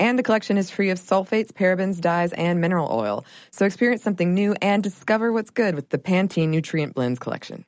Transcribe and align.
And 0.00 0.18
the 0.18 0.24
collection 0.24 0.56
is 0.56 0.70
free 0.70 0.90
of 0.90 0.98
sulfates, 0.98 1.52
parabens, 1.52 2.00
dyes, 2.00 2.32
and 2.32 2.60
mineral 2.60 2.88
oil. 2.90 3.24
So 3.52 3.66
experience 3.66 4.02
something 4.02 4.34
new 4.34 4.56
and 4.60 4.82
discover 4.82 5.30
what's 5.32 5.50
good 5.50 5.76
with 5.76 5.90
the 5.90 5.98
Pantene 5.98 6.48
Nutrient 6.48 6.94
Blends 6.94 7.20
collection. 7.20 7.66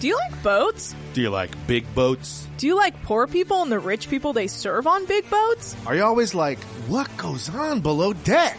Do 0.00 0.08
you 0.08 0.16
like 0.16 0.42
boats? 0.42 0.94
Do 1.12 1.20
you 1.20 1.30
like 1.30 1.50
big 1.66 1.84
boats? 1.94 2.48
Do 2.56 2.66
you 2.66 2.76
like 2.76 3.00
poor 3.02 3.26
people 3.26 3.62
and 3.62 3.70
the 3.70 3.78
rich 3.78 4.08
people 4.10 4.32
they 4.32 4.46
serve 4.46 4.86
on 4.86 5.06
big 5.06 5.28
boats? 5.30 5.76
Are 5.86 5.94
you 5.94 6.02
always 6.02 6.34
like, 6.34 6.58
what 6.88 7.14
goes 7.16 7.48
on 7.48 7.80
below 7.80 8.12
deck? 8.12 8.58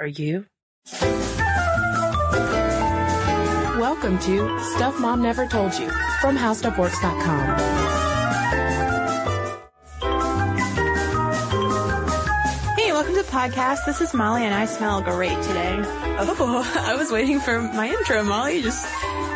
Are 0.00 0.08
you? 0.08 0.46
Welcome 3.78 4.18
to 4.20 4.58
Stuff 4.74 4.98
Mom 4.98 5.22
Never 5.22 5.46
Told 5.46 5.72
You 5.74 5.88
from 6.20 6.36
HowStuffWorks.com. 6.36 7.58
Hey, 12.76 12.90
welcome 12.90 13.14
to 13.14 13.22
the 13.22 13.28
podcast. 13.30 13.84
This 13.86 14.00
is 14.00 14.12
Molly 14.12 14.42
and 14.42 14.52
I 14.52 14.64
smell 14.66 15.00
great 15.00 15.40
today. 15.42 15.76
Oh, 16.18 16.72
I 16.86 16.96
was 16.96 17.12
waiting 17.12 17.38
for 17.38 17.62
my 17.62 17.88
intro, 17.88 18.24
Molly. 18.24 18.56
You 18.56 18.62
just 18.62 18.84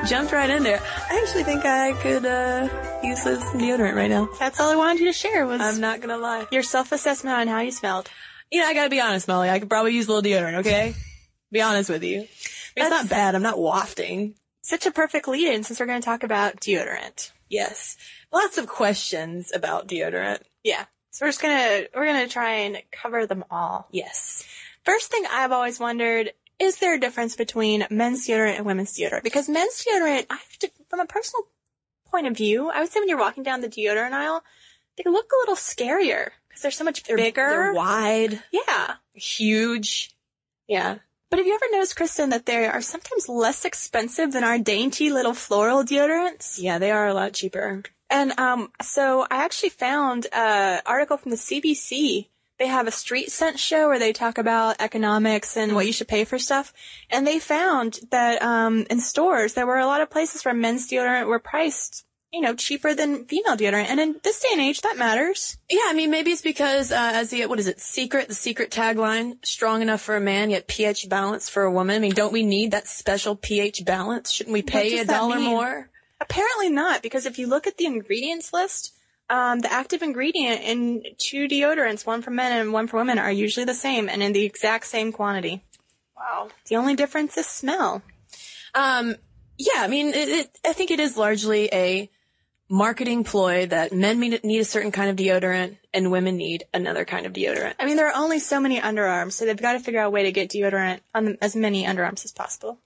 jumped 0.08 0.32
right 0.32 0.50
in 0.50 0.64
there. 0.64 0.82
I 1.08 1.20
actually 1.22 1.44
think 1.44 1.64
I 1.64 1.92
could, 2.02 2.24
uh, 2.26 2.68
use 3.04 3.22
some 3.22 3.38
deodorant 3.60 3.94
right 3.94 4.10
now. 4.10 4.28
That's 4.40 4.58
all 4.58 4.72
I 4.72 4.76
wanted 4.76 4.98
you 4.98 5.06
to 5.06 5.12
share 5.12 5.46
was 5.46 5.60
I'm 5.60 5.80
not 5.80 6.00
gonna 6.00 6.18
lie. 6.18 6.46
Your 6.50 6.64
self-assessment 6.64 7.36
on 7.36 7.46
how 7.46 7.60
you 7.60 7.70
smelled. 7.70 8.10
You 8.50 8.60
know, 8.60 8.66
I 8.66 8.74
gotta 8.74 8.90
be 8.90 9.00
honest, 9.00 9.28
Molly. 9.28 9.50
I 9.50 9.58
could 9.58 9.68
probably 9.68 9.94
use 9.94 10.08
a 10.08 10.12
little 10.12 10.28
deodorant, 10.28 10.58
okay? 10.60 10.94
be 11.52 11.60
honest 11.62 11.90
with 11.90 12.02
you. 12.02 12.22
It's 12.22 12.74
That's- 12.76 12.90
not 12.90 13.08
bad. 13.10 13.34
I'm 13.34 13.42
not 13.42 13.58
wafting. 13.58 14.34
Such 14.62 14.86
a 14.86 14.90
perfect 14.90 15.28
lead 15.28 15.48
in 15.52 15.64
since 15.64 15.80
we're 15.80 15.86
going 15.86 16.00
to 16.00 16.04
talk 16.04 16.22
about 16.22 16.60
deodorant. 16.60 17.30
Yes. 17.48 17.96
Lots 18.32 18.58
of 18.58 18.66
questions 18.66 19.50
about 19.54 19.88
deodorant. 19.88 20.40
Yeah. 20.62 20.84
So 21.10 21.24
we're 21.24 21.30
just 21.30 21.40
gonna, 21.42 21.84
we're 21.94 22.06
gonna 22.06 22.28
try 22.28 22.50
and 22.50 22.82
cover 22.92 23.26
them 23.26 23.44
all. 23.50 23.88
Yes. 23.90 24.44
First 24.84 25.10
thing 25.10 25.24
I've 25.30 25.52
always 25.52 25.80
wondered, 25.80 26.32
is 26.58 26.78
there 26.78 26.94
a 26.94 27.00
difference 27.00 27.34
between 27.34 27.86
men's 27.90 28.26
deodorant 28.26 28.56
and 28.56 28.66
women's 28.66 28.96
deodorant? 28.96 29.22
Because 29.24 29.48
men's 29.48 29.84
deodorant, 29.84 30.26
I 30.30 30.34
have 30.34 30.58
to, 30.60 30.70
from 30.90 31.00
a 31.00 31.06
personal 31.06 31.44
point 32.10 32.26
of 32.26 32.36
view, 32.36 32.70
I 32.70 32.80
would 32.80 32.90
say 32.90 33.00
when 33.00 33.08
you're 33.08 33.18
walking 33.18 33.42
down 33.42 33.62
the 33.62 33.68
deodorant 33.68 34.12
aisle, 34.12 34.42
they 34.96 35.10
look 35.10 35.30
a 35.32 35.40
little 35.40 35.56
scarier 35.56 36.30
because 36.58 36.62
they're 36.62 36.78
so 36.78 36.84
much 36.84 37.02
They're 37.04 37.16
bigger. 37.16 37.48
They're 37.48 37.72
wide, 37.72 38.42
yeah. 38.50 38.94
huge. 39.12 40.10
Yeah. 40.66 40.98
But 41.30 41.38
have 41.38 41.46
you 41.46 41.54
ever 41.54 41.66
noticed, 41.70 41.96
Kristen, 41.96 42.30
that 42.30 42.46
they 42.46 42.66
are 42.66 42.80
sometimes 42.80 43.28
less 43.28 43.64
expensive 43.64 44.32
than 44.32 44.44
our 44.44 44.58
dainty 44.58 45.10
little 45.10 45.34
floral 45.34 45.84
deodorants? 45.84 46.58
Yeah, 46.58 46.78
they 46.78 46.90
are 46.90 47.06
a 47.06 47.14
lot 47.14 47.34
cheaper. 47.34 47.82
And 48.10 48.38
um, 48.38 48.72
so 48.82 49.26
I 49.30 49.44
actually 49.44 49.68
found 49.68 50.26
an 50.32 50.80
article 50.86 51.18
from 51.18 51.30
the 51.30 51.36
CBC. 51.36 52.28
They 52.58 52.66
have 52.66 52.88
a 52.88 52.90
Street 52.90 53.30
Cents 53.30 53.60
show 53.60 53.88
where 53.88 53.98
they 53.98 54.12
talk 54.12 54.38
about 54.38 54.80
economics 54.80 55.56
and 55.56 55.74
what 55.74 55.86
you 55.86 55.92
should 55.92 56.08
pay 56.08 56.24
for 56.24 56.38
stuff. 56.38 56.72
And 57.10 57.26
they 57.26 57.38
found 57.38 58.00
that 58.10 58.42
um, 58.42 58.86
in 58.90 59.00
stores 59.00 59.52
there 59.52 59.66
were 59.66 59.78
a 59.78 59.86
lot 59.86 60.00
of 60.00 60.10
places 60.10 60.44
where 60.44 60.54
men's 60.54 60.88
deodorant 60.88 61.26
were 61.26 61.38
priced, 61.38 62.04
you 62.32 62.40
know, 62.40 62.54
cheaper 62.54 62.94
than 62.94 63.24
female 63.24 63.56
deodorant. 63.56 63.86
And 63.86 64.00
in 64.00 64.16
this 64.22 64.40
day 64.40 64.48
and 64.52 64.60
age, 64.60 64.82
that 64.82 64.98
matters. 64.98 65.56
Yeah, 65.70 65.80
I 65.86 65.94
mean, 65.94 66.10
maybe 66.10 66.30
it's 66.30 66.42
because, 66.42 66.92
uh, 66.92 67.12
as 67.14 67.30
the, 67.30 67.46
what 67.46 67.58
is 67.58 67.66
it, 67.66 67.80
secret, 67.80 68.28
the 68.28 68.34
secret 68.34 68.70
tagline, 68.70 69.44
strong 69.44 69.80
enough 69.80 70.02
for 70.02 70.16
a 70.16 70.20
man, 70.20 70.50
yet 70.50 70.68
pH 70.68 71.08
balance 71.08 71.48
for 71.48 71.62
a 71.62 71.72
woman. 71.72 71.96
I 71.96 71.98
mean, 72.00 72.12
don't 72.12 72.32
we 72.32 72.42
need 72.42 72.72
that 72.72 72.86
special 72.86 73.34
pH 73.34 73.84
balance? 73.84 74.30
Shouldn't 74.30 74.52
we 74.52 74.62
pay 74.62 74.98
a 74.98 75.04
dollar 75.04 75.36
mean? 75.36 75.50
more? 75.50 75.90
Apparently 76.20 76.68
not, 76.68 77.02
because 77.02 77.26
if 77.26 77.38
you 77.38 77.46
look 77.46 77.66
at 77.66 77.78
the 77.78 77.86
ingredients 77.86 78.52
list, 78.52 78.92
um, 79.30 79.60
the 79.60 79.72
active 79.72 80.02
ingredient 80.02 80.62
in 80.62 81.02
two 81.16 81.48
deodorants, 81.48 82.04
one 82.04 82.22
for 82.22 82.30
men 82.30 82.60
and 82.60 82.72
one 82.72 82.88
for 82.88 82.96
women, 82.96 83.18
are 83.18 83.32
usually 83.32 83.64
the 83.64 83.74
same 83.74 84.08
and 84.08 84.22
in 84.22 84.32
the 84.32 84.44
exact 84.44 84.86
same 84.86 85.12
quantity. 85.12 85.64
Wow. 86.16 86.48
The 86.66 86.76
only 86.76 86.96
difference 86.96 87.36
is 87.36 87.46
smell. 87.46 88.02
Um, 88.74 89.16
yeah, 89.58 89.78
I 89.78 89.86
mean, 89.86 90.08
it, 90.08 90.28
it, 90.28 90.58
I 90.66 90.72
think 90.72 90.90
it 90.90 91.00
is 91.00 91.16
largely 91.16 91.68
a 91.72 92.10
marketing 92.68 93.24
ploy 93.24 93.66
that 93.66 93.92
men 93.92 94.20
need, 94.20 94.60
a 94.60 94.64
certain 94.64 94.92
kind 94.92 95.10
of 95.10 95.16
deodorant 95.16 95.78
and 95.94 96.10
women 96.10 96.36
need 96.36 96.64
another 96.74 97.04
kind 97.04 97.26
of 97.26 97.32
deodorant. 97.32 97.74
I 97.78 97.86
mean, 97.86 97.96
there 97.96 98.08
are 98.08 98.22
only 98.22 98.38
so 98.38 98.60
many 98.60 98.80
underarms, 98.80 99.32
so 99.32 99.44
they've 99.44 99.56
got 99.56 99.72
to 99.72 99.80
figure 99.80 100.00
out 100.00 100.08
a 100.08 100.10
way 100.10 100.24
to 100.24 100.32
get 100.32 100.50
deodorant 100.50 101.00
on 101.14 101.24
the, 101.24 101.38
as 101.42 101.56
many 101.56 101.84
underarms 101.84 102.24
as 102.24 102.32
possible. 102.32 102.78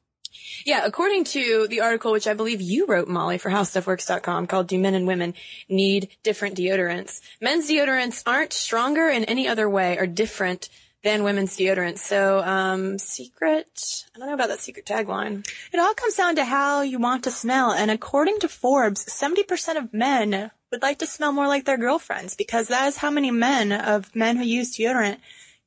Yeah, 0.65 0.85
according 0.85 1.25
to 1.25 1.67
the 1.69 1.83
article, 1.83 2.13
which 2.13 2.27
I 2.27 2.35
believe 2.35 2.61
you 2.61 2.87
wrote, 2.87 3.09
Molly, 3.09 3.37
for 3.39 3.51
HowStuffWorks.com, 3.51 4.47
called 4.47 4.67
"Do 4.67 4.79
Men 4.79 4.95
and 4.95 5.07
Women 5.07 5.35
Need 5.69 6.09
Different 6.23 6.57
Deodorants?" 6.57 7.21
Men's 7.41 7.69
deodorants 7.69 8.23
aren't 8.27 8.53
stronger 8.53 9.09
in 9.09 9.25
any 9.25 9.47
other 9.47 9.69
way 9.69 9.99
or 9.99 10.07
different 10.07 10.71
than 11.03 11.25
women's 11.25 11.57
deodorants. 11.57 11.99
So, 11.99 12.41
um, 12.41 12.99
secret. 12.99 14.05
I 14.15 14.19
don't 14.19 14.29
know 14.29 14.35
about 14.35 14.49
that 14.49 14.61
secret 14.61 14.87
tagline. 14.87 15.47
It 15.73 15.81
all 15.81 15.95
comes 15.95 16.15
down 16.15 16.37
to 16.37 16.45
how 16.45 16.83
you 16.83 16.99
want 16.99 17.25
to 17.25 17.31
smell, 17.31 17.73
and 17.73 17.91
according 17.91 18.41
to 18.41 18.49
Forbes, 18.49 19.05
70% 19.05 19.77
of 19.77 19.93
men 19.93 20.51
would 20.71 20.83
like 20.83 20.99
to 20.99 21.07
smell 21.07 21.33
more 21.33 21.49
like 21.49 21.65
their 21.65 21.77
girlfriends 21.77 22.35
because 22.35 22.69
that 22.69 22.89
is 22.89 22.97
how 22.97 23.11
many 23.11 23.31
men 23.31 23.73
of 23.73 24.15
men 24.17 24.37
who 24.37 24.45
use 24.45 24.77
deodorant 24.77 25.19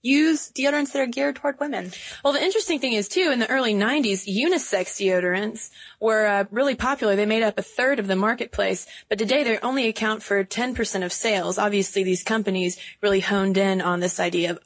use 0.06 0.52
deodorants 0.52 0.92
that 0.92 1.02
are 1.02 1.08
geared 1.08 1.36
toward 1.36 1.60
women. 1.60 1.92
Well, 2.24 2.34
the 2.34 2.44
interesting 2.44 2.80
thing 2.80 2.94
is 2.94 3.10
too, 3.10 3.32
in 3.34 3.40
the 3.40 3.50
early 3.50 3.74
90s, 3.74 4.28
unisex 4.28 5.02
deodorants 5.02 5.72
were 6.00 6.28
uh, 6.28 6.46
really 6.52 6.76
popular. 6.76 7.16
They 7.16 7.26
made 7.26 7.44
up 7.44 7.58
a 7.58 7.64
third 7.64 8.00
of 8.00 8.08
the 8.08 8.16
marketplace, 8.16 8.86
but 9.10 9.18
today 9.18 9.44
they 9.44 9.58
only 9.60 9.88
account 9.88 10.22
for 10.22 10.44
10% 10.44 11.04
of 11.04 11.12
sales. 11.12 11.58
Obviously, 11.58 12.04
these 12.04 12.24
companies 12.24 12.78
really 13.02 13.20
honed 13.20 13.58
in 13.58 13.82
on 13.82 14.00
this 14.00 14.20
idea 14.20 14.52
of, 14.52 14.60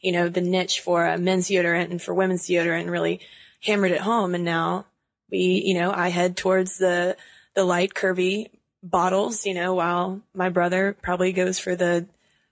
you 0.00 0.12
know, 0.12 0.28
the 0.28 0.40
niche 0.40 0.80
for 0.80 1.06
uh, 1.06 1.18
men's 1.18 1.48
deodorant 1.48 1.90
and 1.90 2.00
for 2.00 2.14
women's 2.14 2.46
deodorant 2.46 2.90
really 2.90 3.20
hammered 3.62 3.92
it 3.92 4.00
home. 4.00 4.34
And 4.34 4.44
now 4.44 4.86
we, 5.30 5.62
you 5.64 5.74
know, 5.74 5.92
I 5.92 6.08
head 6.08 6.36
towards 6.36 6.78
the, 6.78 7.16
the 7.54 7.64
light 7.64 7.94
curvy 7.94 8.50
bottles, 8.82 9.46
you 9.46 9.54
know, 9.54 9.74
while 9.74 10.20
my 10.34 10.50
brother 10.50 10.96
probably 11.00 11.32
goes 11.32 11.58
for 11.58 11.74
the, 11.74 12.06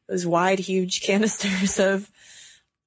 those 0.09 0.27
wide, 0.27 0.59
huge 0.59 1.01
canisters 1.03 1.79
of 1.79 2.11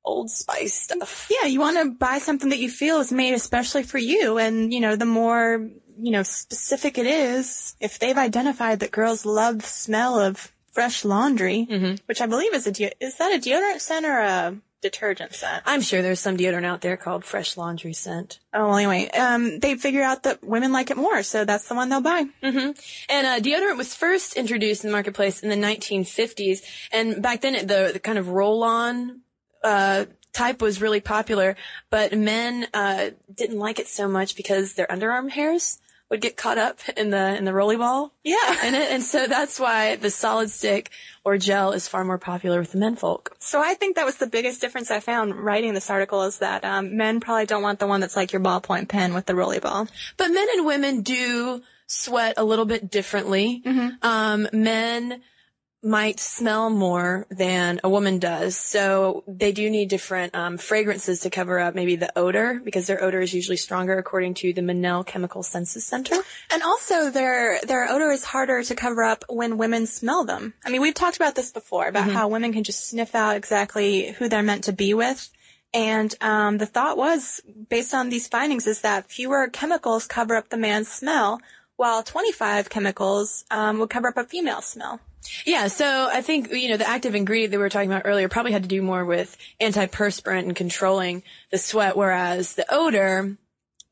Old 0.05 0.29
Spice 0.29 0.73
stuff. 0.73 1.27
Yeah, 1.29 1.47
you 1.47 1.59
want 1.59 1.77
to 1.77 1.91
buy 1.91 2.19
something 2.19 2.49
that 2.49 2.59
you 2.59 2.69
feel 2.69 2.99
is 2.99 3.11
made 3.11 3.33
especially 3.33 3.83
for 3.83 3.97
you, 3.97 4.37
and 4.37 4.71
you 4.71 4.79
know, 4.79 4.95
the 4.95 5.05
more 5.05 5.67
you 5.97 6.11
know 6.11 6.23
specific 6.23 6.97
it 6.97 7.07
is, 7.07 7.75
if 7.79 7.97
they've 7.97 8.17
identified 8.17 8.81
that 8.81 8.91
girls 8.91 9.25
love 9.25 9.59
the 9.59 9.67
smell 9.67 10.19
of 10.19 10.51
fresh 10.75 11.05
laundry, 11.05 11.63
which 12.05 12.19
I 12.21 12.27
believe 12.27 12.53
is 12.53 12.67
a 12.67 12.71
de- 12.71 12.93
is 12.99 13.15
that 13.15 13.33
a 13.33 13.39
deodorant 13.39 13.79
scent 13.79 14.05
or 14.05 14.19
a 14.19 14.57
detergent 14.81 15.33
scent? 15.33 15.63
I'm 15.65 15.81
sure 15.81 16.01
there's 16.01 16.19
some 16.19 16.35
deodorant 16.35 16.65
out 16.65 16.81
there 16.81 16.97
called 16.97 17.23
Fresh 17.23 17.55
Laundry 17.55 17.93
Scent. 17.93 18.39
Oh, 18.53 18.67
well, 18.67 18.75
anyway, 18.75 19.07
um, 19.09 19.59
they 19.59 19.75
figure 19.75 20.03
out 20.03 20.23
that 20.23 20.43
women 20.43 20.73
like 20.73 20.91
it 20.91 20.97
more, 20.97 21.23
so 21.23 21.45
that's 21.45 21.67
the 21.69 21.75
one 21.75 21.87
they'll 21.87 22.01
buy. 22.01 22.25
Mm-hmm. 22.43 22.71
And 23.09 23.27
uh, 23.27 23.39
deodorant 23.39 23.77
was 23.77 23.95
first 23.95 24.35
introduced 24.35 24.83
in 24.83 24.89
the 24.89 24.95
marketplace 24.95 25.41
in 25.41 25.49
the 25.49 25.55
1950s, 25.55 26.61
and 26.91 27.23
back 27.23 27.41
then 27.41 27.55
it, 27.55 27.67
the, 27.69 27.91
the 27.93 27.99
kind 27.99 28.19
of 28.19 28.27
roll-on 28.27 29.21
uh, 29.63 30.05
type 30.33 30.61
was 30.61 30.81
really 30.81 30.99
popular, 30.99 31.55
but 31.89 32.15
men 32.15 32.67
uh, 32.73 33.11
didn't 33.33 33.57
like 33.57 33.79
it 33.79 33.87
so 33.87 34.09
much 34.09 34.35
because 34.35 34.73
their 34.73 34.87
underarm 34.87 35.29
hairs 35.29 35.79
would 36.11 36.21
get 36.21 36.37
caught 36.37 36.57
up 36.59 36.79
in 36.95 37.09
the 37.09 37.35
in 37.35 37.45
the 37.45 37.53
rolly 37.53 37.77
ball 37.77 38.13
Yeah. 38.23 38.67
in 38.67 38.75
it, 38.75 38.91
and 38.91 39.01
so 39.03 39.25
that's 39.27 39.59
why 39.59 39.95
the 39.95 40.11
solid 40.11 40.49
stick 40.51 40.91
or 41.23 41.37
gel 41.37 41.71
is 41.71 41.87
far 41.87 42.03
more 42.05 42.19
popular 42.19 42.59
with 42.59 42.71
the 42.73 42.77
men 42.77 42.95
folk. 42.95 43.35
So 43.39 43.59
I 43.59 43.73
think 43.73 43.95
that 43.95 44.05
was 44.05 44.17
the 44.17 44.27
biggest 44.27 44.61
difference 44.61 44.91
I 44.91 44.99
found 44.99 45.33
writing 45.35 45.73
this 45.73 45.89
article 45.89 46.21
is 46.23 46.37
that 46.39 46.63
um, 46.63 46.95
men 46.95 47.19
probably 47.19 47.47
don't 47.47 47.63
want 47.63 47.79
the 47.79 47.87
one 47.87 48.01
that's 48.01 48.15
like 48.15 48.31
your 48.31 48.41
ballpoint 48.41 48.87
pen 48.87 49.13
with 49.15 49.25
the 49.25 49.33
rolly 49.35 49.59
ball. 49.59 49.87
But 50.17 50.27
men 50.29 50.47
and 50.55 50.65
women 50.65 51.01
do 51.01 51.63
sweat 51.87 52.35
a 52.37 52.43
little 52.43 52.65
bit 52.65 52.89
differently. 52.91 53.63
Um, 54.01 54.47
men 54.53 55.21
might 55.85 56.19
smell 56.19 56.71
more 56.71 57.27
than 57.29 57.79
a 57.83 57.89
woman 57.89 58.17
does, 58.17 58.57
so 58.57 59.23
they 59.27 59.51
do 59.51 59.69
need 59.69 59.87
different 59.87 60.33
um, 60.33 60.57
fragrances 60.57 61.19
to 61.21 61.29
cover 61.29 61.59
up 61.59 61.75
maybe 61.75 61.95
the 61.95 62.11
odor 62.17 62.59
because 62.63 62.87
their 62.87 63.03
odor 63.03 63.21
is 63.21 63.33
usually 63.33 63.55
stronger 63.55 63.97
according 63.97 64.33
to 64.33 64.51
the 64.51 64.63
Monell 64.63 65.03
Chemical 65.03 65.43
Senses 65.43 65.85
Center. 65.85 66.15
And 66.51 66.63
also 66.63 67.11
their 67.11 67.59
their 67.61 67.87
odor 67.87 68.09
is 68.11 68.23
harder 68.23 68.63
to 68.63 68.75
cover 68.75 69.03
up 69.03 69.23
when 69.29 69.59
women 69.59 69.85
smell 69.85 70.25
them. 70.25 70.55
I 70.65 70.71
mean, 70.71 70.81
we've 70.81 70.93
talked 70.95 71.17
about 71.17 71.35
this 71.35 71.51
before 71.51 71.87
about 71.87 72.09
how 72.09 72.27
women 72.29 72.51
can 72.51 72.63
just 72.63 72.87
sniff 72.89 73.13
out 73.13 73.35
exactly 73.35 74.11
who 74.13 74.27
they're 74.27 74.43
meant 74.43 74.63
to 74.65 74.73
be 74.73 74.93
with. 74.93 75.29
And 75.73 76.15
um, 76.21 76.57
the 76.57 76.65
thought 76.65 76.97
was, 76.97 77.41
based 77.69 77.93
on 77.93 78.09
these 78.09 78.27
findings, 78.27 78.65
is 78.65 78.81
that 78.81 79.11
fewer 79.11 79.49
chemicals 79.49 80.07
cover 80.07 80.35
up 80.35 80.49
the 80.49 80.57
man's 80.57 80.87
smell, 80.87 81.41
while 81.75 82.01
25 82.01 82.69
chemicals 82.69 83.43
um, 83.51 83.79
would 83.79 83.89
cover 83.89 84.07
up 84.07 84.17
a 84.17 84.23
female 84.23 84.61
smell. 84.61 85.01
Yeah, 85.45 85.67
so 85.67 86.09
I 86.11 86.21
think, 86.21 86.51
you 86.51 86.69
know, 86.69 86.77
the 86.77 86.87
active 86.87 87.15
ingredient 87.15 87.51
that 87.51 87.57
we 87.57 87.63
were 87.63 87.69
talking 87.69 87.91
about 87.91 88.03
earlier 88.05 88.29
probably 88.29 88.51
had 88.51 88.63
to 88.63 88.69
do 88.69 88.81
more 88.81 89.05
with 89.05 89.37
antiperspirant 89.61 90.43
and 90.43 90.55
controlling 90.55 91.23
the 91.51 91.57
sweat, 91.57 91.97
whereas 91.97 92.53
the 92.53 92.65
odor 92.69 93.37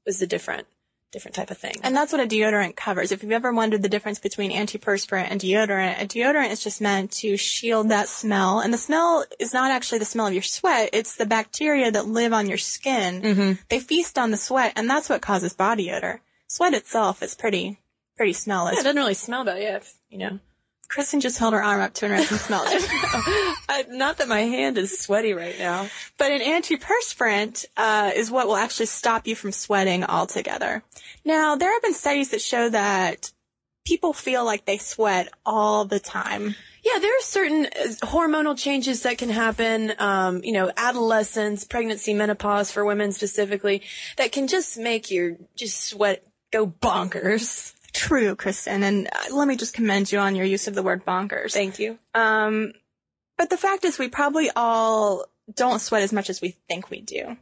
was 0.06 0.22
a 0.22 0.28
different, 0.28 0.68
different 1.12 1.36
type 1.36 1.52
of 1.52 1.58
thing. 1.58 1.76
And 1.84 1.96
that's 1.96 2.12
what 2.12 2.22
a 2.22 2.28
deodorant 2.28 2.76
covers. 2.76 3.12
If 3.12 3.24
you've 3.24 3.32
ever 3.32 3.54
wondered 3.54 3.82
the 3.82 3.90
difference 3.90 4.20
between 4.20 4.52
antiperspirant 4.52 5.28
and 5.30 5.40
deodorant, 5.40 6.02
a 6.02 6.06
deodorant 6.06 6.52
is 6.52 6.64
just 6.64 6.82
meant 6.82 7.12
to 7.12 7.38
shield 7.38 7.90
that 7.90 8.08
smell. 8.08 8.60
And 8.60 8.74
the 8.74 8.78
smell 8.78 9.26
is 9.40 9.54
not 9.54 9.72
actually 9.72 10.00
the 10.00 10.06
smell 10.06 10.28
of 10.28 10.34
your 10.34 10.42
sweat. 10.42 10.90
It's 10.94 11.16
the 11.16 11.26
bacteria 11.26 11.92
that 11.92 12.08
live 12.08 12.34
on 12.34 12.48
your 12.48 12.58
skin. 12.58 13.22
Mm-hmm. 13.22 13.52
They 13.70 13.80
feast 13.80 14.18
on 14.18 14.32
the 14.32 14.38
sweat 14.38 14.74
and 14.76 14.90
that's 14.90 15.10
what 15.10 15.22
causes 15.22 15.54
body 15.54 15.92
odor. 15.92 16.22
Sweat 16.48 16.74
itself 16.74 17.24
is 17.24 17.34
pretty, 17.36 17.80
pretty 18.18 18.34
smellless. 18.34 18.74
Yeah, 18.74 18.82
it 18.82 18.84
doesn't 18.84 18.98
really 18.98 19.14
smell 19.14 19.46
bad, 19.46 19.62
yeah, 19.62 19.78
if, 19.78 19.94
you 20.10 20.18
know. 20.18 20.40
Kristen 20.94 21.22
just 21.22 21.40
held 21.40 21.54
her 21.54 21.64
arm 21.64 21.82
up 21.82 21.94
to 21.96 22.08
her 22.08 22.16
nose 22.16 22.30
and 22.30 22.40
smelled 22.40 22.68
it. 22.70 22.84
I, 23.68 23.86
not 23.90 24.18
that 24.18 24.28
my 24.28 24.42
hand 24.42 24.78
is 24.78 25.00
sweaty 25.00 25.34
right 25.34 25.58
now. 25.58 25.88
But 26.20 26.32
an 26.32 26.42
antiperspirant 26.42 27.66
uh, 27.76 28.12
is 28.16 28.30
what 28.30 28.46
will 28.46 28.56
actually 28.56 28.86
stop 28.86 29.26
you 29.26 29.36
from 29.36 29.52
sweating 29.52 30.04
altogether. 30.04 30.84
Now, 31.26 31.56
there 31.56 31.72
have 31.74 31.82
been 31.82 31.96
studies 31.96 32.30
that 32.30 32.42
show 32.42 32.70
that 32.70 33.32
people 33.88 34.14
feel 34.14 34.46
like 34.46 34.66
they 34.66 34.78
sweat 34.78 35.30
all 35.44 35.86
the 35.86 36.00
time. 36.00 36.56
Yeah, 36.84 37.00
there 37.00 37.10
are 37.12 37.22
certain 37.22 37.66
uh, 37.66 38.06
hormonal 38.06 38.56
changes 38.56 39.02
that 39.02 39.18
can 39.18 39.30
happen, 39.30 39.94
um, 39.98 40.44
you 40.44 40.52
know, 40.52 40.72
adolescence, 40.78 41.64
pregnancy, 41.64 42.14
menopause 42.14 42.72
for 42.72 42.86
women 42.86 43.14
specifically, 43.14 43.82
that 44.18 44.32
can 44.32 44.48
just 44.48 44.78
make 44.78 45.10
your 45.10 45.38
just 45.56 45.86
sweat 45.86 46.24
go 46.52 46.68
bonkers. 46.68 47.74
True, 47.94 48.36
Kristen, 48.36 48.84
and 48.84 49.08
uh, 49.08 49.36
let 49.36 49.48
me 49.48 49.56
just 49.56 49.74
commend 49.74 50.12
you 50.12 50.20
on 50.20 50.36
your 50.36 50.46
use 50.46 50.68
of 50.68 50.76
the 50.76 50.84
word 50.84 51.06
bonkers. 51.06 51.54
Thank 51.54 51.80
you. 51.80 52.00
Um, 52.16 52.74
but 53.38 53.50
the 53.50 53.58
fact 53.58 53.86
is, 53.86 54.00
we 54.00 54.08
probably 54.08 54.50
all 54.56 55.26
don't 55.54 55.80
sweat 55.80 56.02
as 56.02 56.12
much 56.12 56.30
as 56.30 56.42
we 56.42 56.50
think 56.68 56.90
we 56.90 57.02
do. 57.02 57.38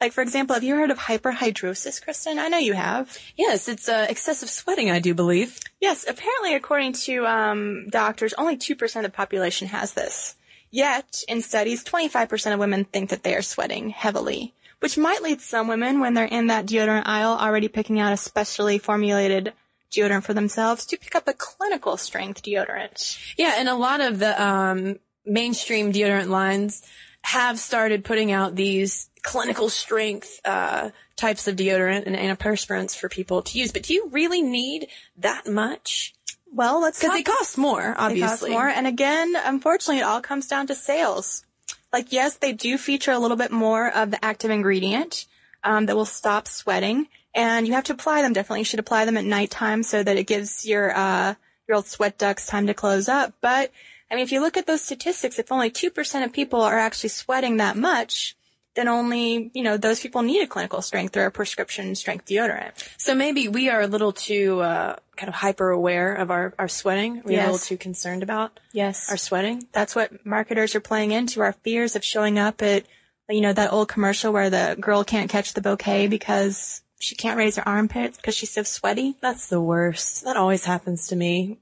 Like, 0.00 0.12
for 0.12 0.20
example, 0.20 0.54
have 0.54 0.62
you 0.62 0.76
heard 0.76 0.90
of 0.90 0.98
hyperhidrosis, 0.98 2.02
Kristen? 2.02 2.38
I 2.38 2.48
know 2.48 2.58
you 2.58 2.74
have. 2.74 3.18
Yes, 3.36 3.66
it's 3.66 3.88
uh, 3.88 4.06
excessive 4.08 4.50
sweating, 4.50 4.90
I 4.90 5.00
do 5.00 5.14
believe. 5.14 5.58
Yes, 5.80 6.04
apparently, 6.06 6.54
according 6.54 6.92
to 7.04 7.26
um, 7.26 7.88
doctors, 7.88 8.34
only 8.34 8.58
2% 8.58 8.96
of 8.96 9.02
the 9.02 9.08
population 9.08 9.68
has 9.68 9.94
this. 9.94 10.36
Yet, 10.70 11.22
in 11.28 11.40
studies, 11.40 11.82
25% 11.82 12.52
of 12.52 12.58
women 12.58 12.84
think 12.84 13.08
that 13.10 13.22
they 13.22 13.34
are 13.34 13.42
sweating 13.42 13.88
heavily, 13.88 14.52
which 14.80 14.98
might 14.98 15.22
lead 15.22 15.40
some 15.40 15.66
women, 15.66 16.00
when 16.00 16.12
they're 16.12 16.26
in 16.26 16.48
that 16.48 16.66
deodorant 16.66 17.06
aisle 17.06 17.32
already 17.32 17.68
picking 17.68 17.98
out 17.98 18.12
a 18.12 18.18
specially 18.18 18.76
formulated 18.76 19.54
deodorant 19.90 20.24
for 20.24 20.34
themselves, 20.34 20.86
to 20.86 20.96
pick 20.96 21.14
up 21.14 21.26
a 21.28 21.32
clinical 21.32 21.96
strength 21.96 22.42
deodorant. 22.42 23.18
Yeah, 23.36 23.54
and 23.58 23.68
a 23.68 23.74
lot 23.74 24.00
of 24.00 24.18
the 24.18 24.42
um, 24.42 24.98
mainstream 25.24 25.92
deodorant 25.92 26.28
lines 26.28 26.82
have 27.22 27.58
started 27.58 28.04
putting 28.04 28.30
out 28.32 28.54
these 28.54 29.10
clinical 29.22 29.68
strength 29.68 30.40
uh, 30.44 30.90
types 31.16 31.48
of 31.48 31.56
deodorant 31.56 32.06
and 32.06 32.14
antiperspirants 32.14 32.96
for 32.96 33.08
people 33.08 33.42
to 33.42 33.58
use. 33.58 33.72
But 33.72 33.82
do 33.82 33.94
you 33.94 34.08
really 34.12 34.42
need 34.42 34.86
that 35.18 35.48
much? 35.48 36.14
Well, 36.52 36.80
let's 36.80 36.98
Because 36.98 37.08
talk- 37.10 37.16
they 37.18 37.22
cost 37.24 37.58
more, 37.58 37.82
They 37.82 38.04
obviously. 38.04 38.50
cost 38.50 38.50
more. 38.50 38.68
And 38.68 38.86
again, 38.86 39.34
unfortunately, 39.36 39.98
it 39.98 40.04
all 40.04 40.20
comes 40.20 40.46
down 40.46 40.68
to 40.68 40.74
sales. 40.76 41.44
Like, 41.92 42.12
yes, 42.12 42.36
they 42.36 42.52
do 42.52 42.78
feature 42.78 43.10
a 43.10 43.18
little 43.18 43.36
bit 43.36 43.50
more 43.50 43.88
of 43.90 44.10
the 44.12 44.24
active 44.24 44.50
ingredient 44.50 45.26
um, 45.66 45.86
that 45.86 45.96
will 45.96 46.06
stop 46.06 46.48
sweating, 46.48 47.08
and 47.34 47.66
you 47.66 47.74
have 47.74 47.84
to 47.84 47.92
apply 47.92 48.22
them. 48.22 48.32
Definitely, 48.32 48.60
you 48.60 48.64
should 48.64 48.80
apply 48.80 49.04
them 49.04 49.16
at 49.18 49.24
nighttime 49.24 49.82
so 49.82 50.02
that 50.02 50.16
it 50.16 50.26
gives 50.26 50.64
your 50.64 50.96
uh, 50.96 51.34
your 51.68 51.76
old 51.76 51.86
sweat 51.86 52.16
ducts 52.16 52.46
time 52.46 52.66
to 52.68 52.74
close 52.74 53.08
up. 53.08 53.34
But 53.40 53.72
I 54.10 54.14
mean, 54.14 54.22
if 54.24 54.32
you 54.32 54.40
look 54.40 54.56
at 54.56 54.66
those 54.66 54.82
statistics, 54.82 55.38
if 55.38 55.50
only 55.52 55.70
two 55.70 55.90
percent 55.90 56.24
of 56.24 56.32
people 56.32 56.62
are 56.62 56.78
actually 56.78 57.10
sweating 57.10 57.56
that 57.58 57.76
much, 57.76 58.36
then 58.76 58.88
only 58.88 59.50
you 59.52 59.62
know 59.64 59.76
those 59.76 60.00
people 60.00 60.22
need 60.22 60.42
a 60.42 60.46
clinical 60.46 60.80
strength 60.82 61.16
or 61.16 61.26
a 61.26 61.30
prescription 61.30 61.94
strength 61.94 62.26
deodorant. 62.26 62.72
So 62.96 63.14
maybe 63.14 63.48
we 63.48 63.68
are 63.68 63.80
a 63.80 63.86
little 63.88 64.12
too 64.12 64.60
uh, 64.60 64.96
kind 65.16 65.28
of 65.28 65.34
hyper 65.34 65.70
aware 65.70 66.14
of 66.14 66.30
our, 66.30 66.54
our 66.58 66.68
sweating. 66.68 67.22
We're 67.24 67.40
a 67.40 67.44
little 67.44 67.58
too 67.58 67.76
concerned 67.78 68.22
about 68.22 68.60
Yes, 68.72 69.10
our 69.10 69.16
sweating. 69.16 69.66
that's 69.72 69.96
what 69.96 70.24
marketers 70.24 70.74
are 70.74 70.80
playing 70.80 71.10
into 71.12 71.40
our 71.40 71.52
fears 71.52 71.96
of 71.96 72.04
showing 72.04 72.38
up 72.38 72.62
at 72.62 72.84
you 73.28 73.40
know 73.40 73.52
that 73.52 73.72
old 73.72 73.88
commercial 73.88 74.32
where 74.32 74.50
the 74.50 74.76
girl 74.80 75.04
can't 75.04 75.30
catch 75.30 75.54
the 75.54 75.60
bouquet 75.60 76.06
because 76.06 76.82
she 76.98 77.14
can't 77.14 77.36
raise 77.36 77.56
her 77.56 77.68
armpits 77.68 78.16
because 78.16 78.34
she's 78.34 78.50
so 78.50 78.62
sweaty 78.62 79.16
That's 79.20 79.48
the 79.48 79.60
worst. 79.60 80.24
That 80.24 80.36
always 80.36 80.64
happens 80.64 81.08
to 81.08 81.16
me. 81.16 81.58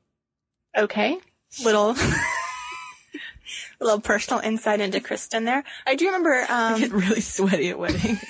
okay 0.76 1.18
little 1.64 1.94
little 3.80 4.00
personal 4.00 4.40
insight 4.40 4.80
into 4.80 5.00
kristen 5.00 5.44
there 5.44 5.62
i 5.86 5.94
do 5.94 6.06
remember 6.06 6.44
I 6.48 6.78
get 6.78 6.90
um, 6.92 6.98
really 6.98 7.20
sweaty 7.20 7.70
at 7.70 7.78
weddings. 7.78 8.22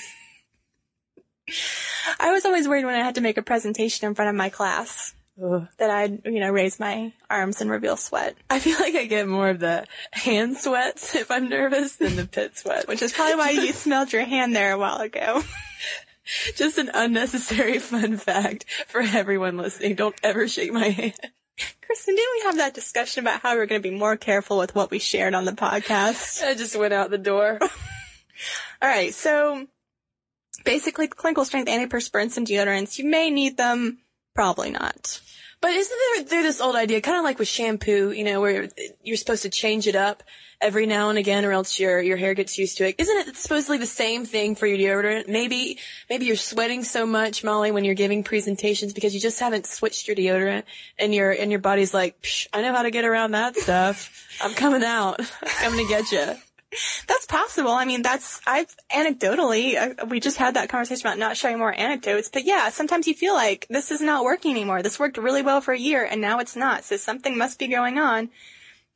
i 2.20 2.32
was 2.32 2.44
always 2.44 2.69
worried 2.69 2.84
when 2.84 2.94
i 2.94 2.98
had 3.04 3.14
to 3.14 3.20
make 3.20 3.38
a 3.38 3.42
presentation 3.42 4.06
in 4.06 4.14
front 4.14 4.28
of 4.28 4.34
my 4.34 4.50
class 4.50 5.14
Ugh. 5.42 5.66
that 5.78 5.90
i'd 5.90 6.25
you 6.26 6.40
know 6.40 6.50
raise 6.50 6.78
my 6.78 7.12
arms 7.28 7.60
and 7.60 7.70
reveal 7.70 7.96
sweat 7.96 8.36
I 8.48 8.60
feel 8.60 8.78
like 8.78 8.94
I 8.94 9.06
get 9.06 9.26
more 9.26 9.48
of 9.48 9.58
the 9.58 9.84
hand 10.12 10.56
sweats 10.56 11.16
if 11.16 11.31
I'm 11.31 11.48
nervous 11.48 11.96
than 11.96 12.14
the 12.14 12.26
pit 12.26 12.56
sweat, 12.56 12.86
which 12.86 13.02
is 13.02 13.12
probably 13.12 13.34
why 13.34 13.50
you 13.50 13.72
smelled 13.72 14.12
your 14.12 14.25
hand 14.25 14.54
there 14.54 14.72
a 14.72 14.78
while 14.78 14.98
ago 14.98 15.42
just 16.54 16.78
an 16.78 16.90
unnecessary 16.94 17.78
fun 17.78 18.16
fact 18.16 18.64
for 18.86 19.00
everyone 19.00 19.56
listening. 19.56 19.94
Don't 19.94 20.14
ever 20.22 20.48
shake 20.48 20.72
my 20.72 20.88
hand. 20.88 21.14
kristen 21.82 22.14
didn't 22.14 22.32
we 22.38 22.43
have 22.44 22.56
that 22.56 22.74
discussion 22.74 23.24
about 23.24 23.41
how 23.41 23.55
we 23.55 23.60
are 23.60 23.67
going 23.67 23.82
to 23.82 23.88
be 23.88 23.94
more 23.96 24.17
careful 24.17 24.58
with 24.58 24.74
what 24.74 24.91
we 24.91 24.98
shared 24.98 25.34
on 25.34 25.44
the 25.44 25.53
podcast 25.53 26.43
I 26.46 26.55
just 26.55 26.76
went 26.76 26.94
out 26.94 27.10
the 27.10 27.19
door. 27.19 27.58
All 28.82 28.88
right, 28.88 29.14
so 29.14 29.67
basically, 30.64 31.08
clinical 31.08 31.44
strength 31.44 31.69
antiperspirants 31.69 32.36
and 32.36 32.46
deodorants, 32.46 32.98
you 32.98 33.05
may 33.05 33.31
need 33.31 33.56
them, 33.56 33.98
probably 34.34 34.70
not. 34.70 35.20
But 35.60 35.72
isn't 35.72 35.98
there, 36.14 36.24
there 36.24 36.43
this 36.43 36.60
old 36.60 36.76
idea, 36.76 37.00
kind 37.00 37.17
of 37.17 37.24
like 37.24 37.38
with 37.38 37.48
shampoo, 37.48 38.10
you 38.10 38.22
know, 38.22 38.43
where 38.43 38.69
you're 39.03 39.17
supposed 39.17 39.44
to 39.44 39.48
change 39.48 39.86
it 39.86 39.96
up 39.96 40.22
every 40.60 40.84
now 40.84 41.08
and 41.08 41.19
again 41.19 41.46
or 41.46 41.53
else 41.53 41.81
your, 41.81 42.03
your 42.03 42.19
hair 42.19 42.34
gets 42.34 42.58
used 42.58 42.76
to 42.76 42.86
it? 42.86 42.96
Isn't 42.98 43.29
it 43.29 43.36
supposedly 43.36 43.79
the 43.79 43.86
same 43.86 44.26
thing 44.26 44.56
for 44.56 44.67
your 44.67 44.76
deodorant? 44.76 45.26
Maybe, 45.26 45.79
maybe 46.10 46.26
you're 46.26 46.36
sweating 46.36 46.84
so 46.84 47.06
much, 47.06 47.43
Molly, 47.43 47.72
when 47.72 47.84
you're 47.84 47.94
giving 47.94 48.24
presentations 48.24 48.93
because 48.93 49.14
you 49.14 49.20
just 49.20 49.41
haven't 49.41 49.67
switched 49.67 50.06
your 50.06 50.17
deodorant 50.17 50.64
and 50.98 51.14
your, 51.14 51.31
and 51.31 51.50
your 51.50 51.60
body's 51.60 51.94
like, 51.94 52.20
Psh, 52.20 52.48
I 52.53 52.60
know 52.60 52.74
how 52.74 52.82
to 52.82 52.91
get 52.91 53.06
around 53.06 53.31
that 53.31 53.56
stuff. 53.56 54.29
I'm 54.43 54.53
coming 54.53 54.84
out. 54.84 55.19
I'm 55.43 55.48
coming 55.62 55.86
to 55.86 55.88
get 55.88 56.12
you. 56.12 56.34
That's 57.06 57.26
possible. 57.26 57.70
I 57.70 57.84
mean, 57.84 58.02
that's, 58.02 58.40
I've 58.46 58.74
anecdotally, 58.90 59.76
uh, 59.76 60.06
we 60.06 60.20
just 60.20 60.36
had 60.36 60.54
that 60.54 60.69
conversation 60.69 61.06
about 61.06 61.19
not 61.19 61.36
sharing 61.36 61.58
more 61.58 61.72
anecdotes, 61.72 62.31
but 62.32 62.44
yeah, 62.44 62.69
sometimes 62.70 63.06
you 63.06 63.14
feel 63.14 63.34
like 63.34 63.66
this 63.69 63.90
is 63.90 64.00
not 64.00 64.24
working 64.24 64.50
anymore. 64.52 64.82
This 64.82 64.98
worked 64.98 65.19
really 65.19 65.43
well 65.43 65.60
for 65.60 65.72
a 65.72 65.78
year 65.78 66.04
and 66.04 66.20
now 66.20 66.38
it's 66.38 66.56
not. 66.56 66.84
So 66.84 66.96
something 66.96 67.36
must 67.36 67.58
be 67.58 67.69
going 67.69 67.98
on. 67.98 68.31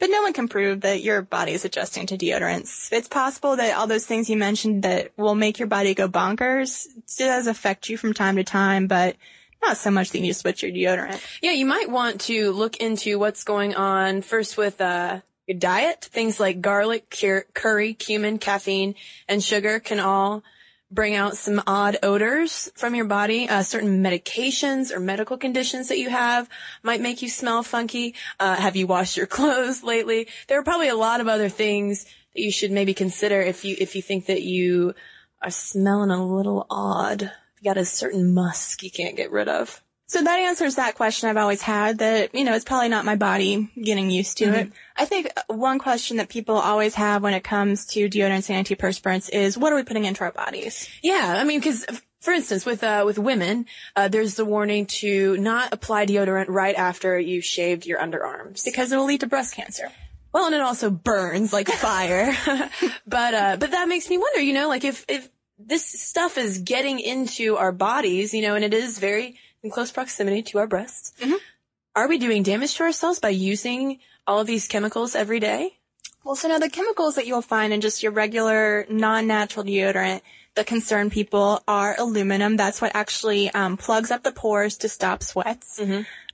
But 0.00 0.11
no 0.11 0.23
one 0.23 0.32
can 0.32 0.47
prove 0.47 0.82
that 0.82 1.02
your 1.02 1.23
body 1.23 1.52
is 1.52 1.64
adjusting 1.64 2.06
to 2.06 2.16
deodorants. 2.16 2.92
It's 2.92 3.08
possible 3.08 3.56
that 3.56 3.76
all 3.76 3.88
those 3.88 4.06
things 4.06 4.30
you 4.30 4.37
mentioned 4.37 4.85
that 4.85 5.11
will 5.16 5.35
make 5.35 5.58
your 5.58 5.66
body 5.66 5.92
go 5.94 6.08
bonkers 6.08 6.87
does 7.16 7.49
affect 7.49 7.88
you 7.88 7.97
from 7.97 8.14
time 8.14 8.37
to 8.37 8.44
time, 8.44 8.87
but 8.87 9.16
not 9.61 9.76
so 9.76 9.90
much 9.90 10.11
that 10.11 10.18
you 10.18 10.23
need 10.23 10.28
to 10.28 10.35
switch 10.35 10.62
your 10.62 10.70
deodorant. 10.70 11.20
Yeah, 11.42 11.50
you 11.50 11.66
might 11.66 11.90
want 11.90 12.20
to 12.23 12.52
look 12.52 12.76
into 12.76 13.18
what's 13.18 13.42
going 13.42 13.75
on 13.75 14.23
first 14.23 14.56
with 14.56 14.80
uh, 14.80 15.20
your 15.49 15.59
diet. 15.59 16.05
Things 16.05 16.38
like 16.38 16.61
garlic, 16.61 17.11
cur- 17.11 17.47
curry, 17.55 17.95
cumin, 17.95 18.38
caffeine, 18.38 18.95
and 19.28 19.43
sugar 19.43 19.81
can 19.81 19.99
all 19.99 20.45
bring 20.90 21.14
out 21.14 21.37
some 21.37 21.62
odd 21.67 21.99
odors 22.02 22.71
from 22.75 22.95
your 22.95 23.05
body. 23.05 23.49
Uh, 23.49 23.62
certain 23.62 24.02
medications 24.02 24.93
or 24.93 25.00
medical 25.00 25.37
conditions 25.37 25.88
that 25.88 25.99
you 25.99 26.11
have 26.11 26.49
might 26.83 27.00
make 27.00 27.23
you 27.23 27.28
smell 27.28 27.62
funky. 27.62 28.14
Uh, 28.38 28.57
have 28.57 28.76
you 28.76 28.87
washed 28.87 29.17
your 29.17 29.26
clothes 29.38 29.83
lately? 29.83 30.28
There 30.47 30.59
are 30.59 30.64
probably 30.64 30.88
a 30.88 30.97
lot 30.97 31.21
of 31.21 31.28
other 31.28 31.49
things 31.49 32.05
that 32.05 32.43
you 32.43 32.50
should 32.50 32.71
maybe 32.71 32.95
consider 32.95 33.40
if 33.40 33.64
you 33.64 33.76
if 33.78 33.97
you 33.97 34.02
think 34.02 34.26
that 34.26 34.43
you 34.43 34.95
are 35.43 35.50
smelling 35.50 36.11
a 36.11 36.25
little 36.25 36.67
odd. 36.71 37.23
You 37.23 37.64
got 37.64 37.78
a 37.78 37.85
certain 37.85 38.35
musk 38.35 38.83
you 38.83 38.90
can't 38.90 39.17
get 39.17 39.33
rid 39.33 39.49
of. 39.49 39.83
So 40.09 40.23
that 40.23 40.38
answers 40.38 40.77
that 40.77 40.95
question 40.95 41.29
I've 41.29 41.37
always 41.37 41.61
had 41.61 41.99
that, 41.99 42.35
you 42.35 42.45
know, 42.45 42.55
it's 42.55 42.65
probably 42.65 42.88
not 42.88 43.05
my 43.05 43.17
body 43.17 43.69
getting 43.81 44.11
used 44.11 44.38
to 44.38 44.47
Mm-hmm. 44.47 44.55
it. 44.55 44.73
I 44.97 45.05
think 45.05 45.31
one 45.49 45.79
question 45.79 46.17
that 46.17 46.31
people 46.31 46.57
always 46.57 46.95
have 46.95 47.23
when 47.23 47.35
it 47.35 47.45
comes 47.45 47.85
to 47.88 48.09
deodorants 48.09 48.49
and 48.49 48.67
antiperspirants 48.67 49.31
is 49.31 49.59
what 49.59 49.73
are 49.73 49.77
we 49.77 49.83
putting 49.83 50.07
into 50.07 50.23
our 50.23 50.33
bodies? 50.33 50.88
Yeah, 51.03 51.37
I 51.38 51.45
mean, 51.45 51.61
because 51.61 51.85
for 52.21 52.33
instance, 52.33 52.65
with 52.65 52.83
uh, 52.83 53.03
with 53.07 53.19
women, 53.19 53.67
uh, 53.95 54.09
there's 54.09 54.35
the 54.35 54.45
warning 54.45 54.87
to 54.87 55.37
not 55.37 55.73
apply 55.73 56.07
deodorant 56.07 56.47
right 56.49 56.75
after 56.75 57.19
you 57.19 57.41
shaved 57.43 57.87
your 57.87 58.00
underarms. 58.00 58.65
Because 58.65 58.91
it'll 58.91 59.05
lead 59.05 59.21
to 59.21 59.27
breast 59.27 59.55
cancer. 59.55 59.93
Well, 60.33 60.47
and 60.47 60.55
it 60.55 60.61
also 60.61 60.91
burns 60.91 61.53
like 61.53 61.69
fire. 61.69 62.35
but 63.07 63.35
uh, 63.35 63.57
but 63.61 63.71
that 63.71 63.88
makes 63.88 64.09
me 64.09 64.19
wonder, 64.19 64.41
you 64.41 64.55
know, 64.55 64.69
like 64.69 64.85
if 64.85 65.05
if 65.09 65.29
this 65.59 65.85
stuff 65.85 66.38
is 66.38 66.59
getting 66.59 66.99
into 66.99 67.57
our 67.57 67.73
bodies, 67.73 68.33
you 68.33 68.43
know, 68.43 68.55
and 68.55 68.65
it 68.65 68.73
is 68.75 68.99
very 68.99 69.37
in 69.62 69.71
close 69.71 69.91
proximity 69.91 70.43
to 70.43 70.59
our 70.59 70.67
breasts, 70.67 71.12
are 71.97 72.09
we 72.09 72.19
doing 72.19 72.43
damage 72.43 72.75
to 72.77 72.85
ourselves 72.85 73.19
by 73.19 73.31
using 73.31 73.99
all 74.27 74.41
of 74.41 74.47
these 74.47 74.69
chemicals 74.69 75.15
every 75.15 75.41
day? 75.41 75.79
Well, 76.25 76.37
so 76.37 76.49
now 76.49 76.59
the 76.59 76.69
chemicals 76.69 77.15
that 77.15 77.27
you'll 77.27 77.43
find 77.43 77.73
in 77.73 77.81
just 77.81 78.03
your 78.03 78.12
regular 78.12 78.87
non-natural 78.91 79.65
deodorant 79.65 80.21
that 80.55 80.67
concern 80.67 81.09
people 81.11 81.62
are 81.67 81.97
aluminum. 81.99 82.57
That's 82.57 82.81
what 82.81 82.95
actually 82.95 83.49
um, 83.50 83.77
plugs 83.77 84.11
up 84.11 84.23
the 84.23 84.33
pores 84.33 84.77
to 84.79 84.88
stop 84.88 85.23
sweats. 85.23 85.79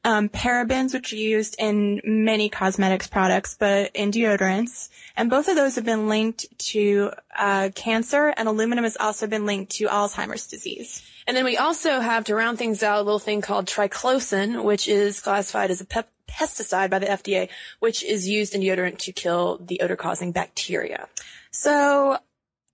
Um, 0.06 0.28
parabens, 0.28 0.92
which 0.92 1.14
are 1.14 1.16
used 1.16 1.56
in 1.58 2.00
many 2.04 2.50
cosmetics 2.50 3.06
products, 3.06 3.56
but 3.58 3.90
in 3.94 4.10
deodorants. 4.10 4.90
And 5.16 5.30
both 5.30 5.48
of 5.48 5.56
those 5.56 5.76
have 5.76 5.84
been 5.86 6.08
linked 6.08 6.44
to 6.72 7.12
uh, 7.34 7.70
cancer, 7.74 8.34
and 8.36 8.46
aluminum 8.46 8.84
has 8.84 8.98
also 8.98 9.26
been 9.26 9.46
linked 9.46 9.72
to 9.76 9.86
Alzheimer's 9.86 10.46
disease. 10.46 11.02
And 11.26 11.36
then 11.36 11.44
we 11.44 11.56
also 11.56 12.00
have 12.00 12.24
to 12.24 12.34
round 12.34 12.58
things 12.58 12.82
out 12.82 13.00
a 13.00 13.02
little 13.02 13.18
thing 13.18 13.40
called 13.40 13.66
triclosan, 13.66 14.62
which 14.62 14.88
is 14.88 15.20
classified 15.20 15.70
as 15.70 15.80
a 15.80 15.86
pep- 15.86 16.10
pesticide 16.28 16.90
by 16.90 16.98
the 16.98 17.06
FDA, 17.06 17.48
which 17.80 18.02
is 18.02 18.28
used 18.28 18.54
in 18.54 18.60
deodorant 18.60 18.98
to 18.98 19.12
kill 19.12 19.58
the 19.58 19.80
odor 19.80 19.96
causing 19.96 20.32
bacteria. 20.32 21.08
So, 21.50 22.18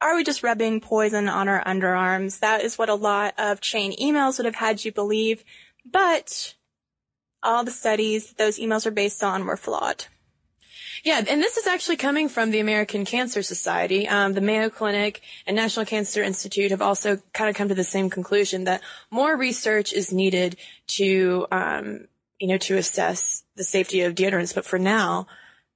are 0.00 0.16
we 0.16 0.24
just 0.24 0.42
rubbing 0.42 0.80
poison 0.80 1.28
on 1.28 1.48
our 1.48 1.62
underarms? 1.64 2.40
That 2.40 2.62
is 2.62 2.78
what 2.78 2.88
a 2.88 2.94
lot 2.94 3.34
of 3.38 3.60
chain 3.60 3.94
emails 4.00 4.38
would 4.38 4.46
have 4.46 4.54
had 4.54 4.84
you 4.84 4.92
believe. 4.92 5.44
But 5.84 6.54
all 7.42 7.64
the 7.64 7.70
studies 7.70 8.28
that 8.28 8.38
those 8.38 8.58
emails 8.58 8.86
are 8.86 8.90
based 8.90 9.22
on 9.22 9.44
were 9.44 9.56
flawed. 9.56 10.06
Yeah, 11.02 11.22
and 11.26 11.40
this 11.40 11.56
is 11.56 11.66
actually 11.66 11.96
coming 11.96 12.28
from 12.28 12.50
the 12.50 12.60
American 12.60 13.04
Cancer 13.04 13.42
Society. 13.42 14.06
Um, 14.06 14.34
the 14.34 14.40
Mayo 14.40 14.68
Clinic 14.68 15.22
and 15.46 15.56
National 15.56 15.86
Cancer 15.86 16.22
Institute 16.22 16.70
have 16.72 16.82
also 16.82 17.18
kind 17.32 17.48
of 17.48 17.56
come 17.56 17.68
to 17.68 17.74
the 17.74 17.84
same 17.84 18.10
conclusion 18.10 18.64
that 18.64 18.82
more 19.10 19.36
research 19.36 19.92
is 19.92 20.12
needed 20.12 20.56
to, 20.88 21.46
um, 21.50 22.08
you 22.38 22.48
know, 22.48 22.58
to 22.58 22.76
assess 22.76 23.44
the 23.56 23.64
safety 23.64 24.02
of 24.02 24.14
deodorants. 24.14 24.54
But 24.54 24.66
for 24.66 24.78
now, 24.78 25.26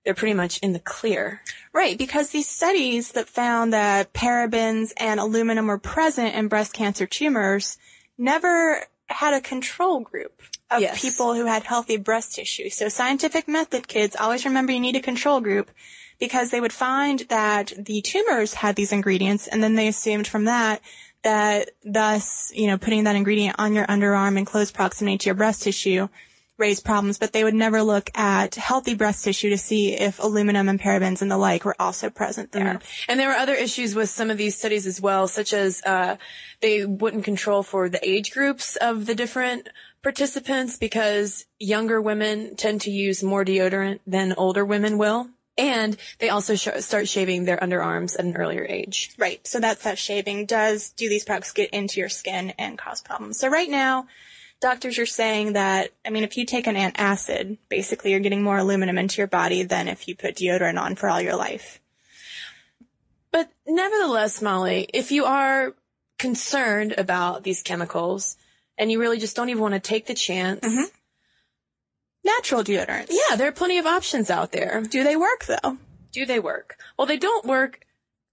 they're 0.05 0.15
pretty 0.15 0.35
much 0.35 0.59
in 0.59 0.75
the 0.75 0.79
clear. 0.79 1.41
Right, 1.73 1.97
because 1.97 2.31
these 2.31 2.49
studies 2.49 3.13
that 3.13 3.29
found 3.29 3.73
that 3.73 4.13
parabens 4.13 4.93
and 4.99 5.19
aluminum 5.19 5.67
were 5.67 5.79
present 5.79 6.35
in 6.35 6.49
breast 6.49 6.75
cancer 6.75 7.07
tumors 7.07 7.79
never 8.19 8.85
had 9.07 9.35
a 9.35 9.41
control 9.41 10.01
group 10.01 10.43
of 10.71 10.81
Yes. 10.81 11.01
people 11.01 11.35
who 11.35 11.47
had 11.47 11.63
healthy 11.65 11.97
breast 11.97 12.35
tissue. 12.35 12.71
So 12.71 12.89
scientific 12.89 13.49
method 13.49 13.89
kids, 13.89 14.17
always 14.17 14.45
remember 14.45 14.73
you 14.73 14.81
need 14.81 14.97
a 14.97 15.01
control 15.01 15.41
group 15.41 15.71
because 16.19 16.51
they 16.51 16.61
would 16.61 16.73
find 16.73 17.21
that 17.29 17.73
the 17.79 18.01
tumors 18.03 18.55
had 18.55 18.77
these 18.77 18.93
ingredients 18.93 19.47
and 19.47 19.63
then 19.63 19.75
they 19.75 19.89
assumed 19.89 20.27
from 20.27 20.45
that 20.45 20.81
that 21.23 21.71
thus, 21.85 22.53
you 22.55 22.67
know, 22.67 22.77
putting 22.79 23.05
that 23.05 23.17
ingredient 23.17 23.57
on 23.59 23.75
your 23.75 23.87
underarm 23.87 24.37
in 24.37 24.45
close 24.45 24.71
proximity 24.71 25.19
to 25.19 25.27
your 25.27 25.35
breast 25.35 25.63
tissue 25.63 26.09
raised 26.57 26.85
problems, 26.85 27.19
but 27.19 27.33
they 27.33 27.43
would 27.43 27.55
never 27.55 27.83
look 27.83 28.11
at 28.15 28.55
healthy 28.55 28.95
breast 28.95 29.25
tissue 29.25 29.51
to 29.51 29.59
see 29.59 29.93
if 29.93 30.23
aluminum 30.23 30.69
and 30.69 30.81
parabens 30.81 31.21
and 31.21 31.29
the 31.29 31.37
like 31.37 31.65
were 31.65 31.75
also 31.81 32.11
present 32.11 32.53
there. 32.53 32.79
And 33.09 33.19
there 33.19 33.29
were 33.29 33.35
other 33.35 33.55
issues 33.55 33.95
with 33.95 34.09
some 34.09 34.31
of 34.31 34.39
these 34.39 34.57
studies 34.57 34.87
as 34.87 35.01
well, 35.01 35.27
such 35.27 35.53
as 35.53 35.83
uh, 35.85 36.17
they 36.61 36.85
wouldn't 36.87 37.25
control 37.25 37.65
for 37.65 37.89
the 37.89 37.99
age 38.09 38.31
groups 38.31 38.77
of 38.77 39.07
the 39.07 39.17
different 39.17 39.69
participants 40.05 40.77
because 40.77 41.47
younger 41.59 42.01
women 42.01 42.55
tend 42.55 42.83
to 42.83 42.91
use 42.91 43.25
more 43.25 43.45
deodorant 43.45 43.99
than 44.07 44.35
older 44.35 44.65
women 44.65 44.99
will. 44.99 45.29
And 45.57 45.97
they 46.19 46.29
also 46.29 46.57
sh- 46.57 46.69
start 46.81 47.09
shaving 47.09 47.45
their 47.45 47.57
underarms 47.57 48.19
at 48.19 48.25
an 48.25 48.37
earlier 48.37 48.67
age. 48.69 49.15
Right. 49.19 49.45
So 49.47 49.61
that's 49.61 49.85
that 49.85 49.99
shaving. 49.99 50.47
Does 50.47 50.91
do 50.91 51.09
these 51.09 51.25
products 51.25 51.53
get 51.53 51.71
into 51.71 52.01
your 52.01 52.09
skin 52.09 52.53
and 52.59 52.77
cause 52.77 53.01
problems? 53.01 53.39
So 53.39 53.49
right 53.49 53.71
now, 53.71 54.07
doctors 54.61 54.99
are 54.99 55.07
saying 55.07 55.55
that 55.55 55.91
I 56.05 56.11
mean, 56.11 56.25
if 56.25 56.37
you 56.37 56.45
take 56.45 56.67
an 56.67 56.77
antacid, 56.77 57.59
basically 57.69 58.11
you're 58.11 58.21
getting 58.21 58.43
more 58.43 58.59
aluminum 58.59 58.99
into 58.99 59.19
your 59.19 59.27
body 59.27 59.63
than 59.63 59.89
if 59.89 60.07
you 60.07 60.15
put 60.17 60.37
deodorant 60.37 60.81
on 60.81 60.97
for 60.97 61.09
all 61.09 61.21
your 61.21 61.37
life. 61.37 61.81
But 63.31 63.51
nevertheless, 63.67 64.43
Molly, 64.43 64.89
if 64.93 65.13
you 65.13 65.25
are 65.25 65.75
concerned 66.19 66.95
about 66.99 67.43
these 67.43 67.63
chemicals 67.63 68.37
and 68.79 68.91
you 68.91 69.01
really 69.01 69.19
just 69.19 69.37
don't 69.37 69.49
even 69.49 69.63
want 69.63 69.75
to 69.75 69.81
take 69.81 70.07
the 70.07 70.15
chance, 70.15 70.61
mm-hmm. 70.61 70.85
Natural 72.25 72.65
deodorants. 72.65 73.11
yeah, 73.11 73.37
there 73.37 73.49
are 73.49 73.53
plenty 73.53 73.77
of 73.77 73.85
options 73.85 74.31
out 74.31 74.51
there. 74.51 74.83
Do 74.89 75.05
they 75.05 75.15
work 75.15 75.45
though? 75.45 75.77
Do 76.11 76.25
they 76.25 76.41
work? 76.41 76.77
Well, 76.97 77.07
they 77.07 77.19
don't 77.19 77.45
work 77.45 77.85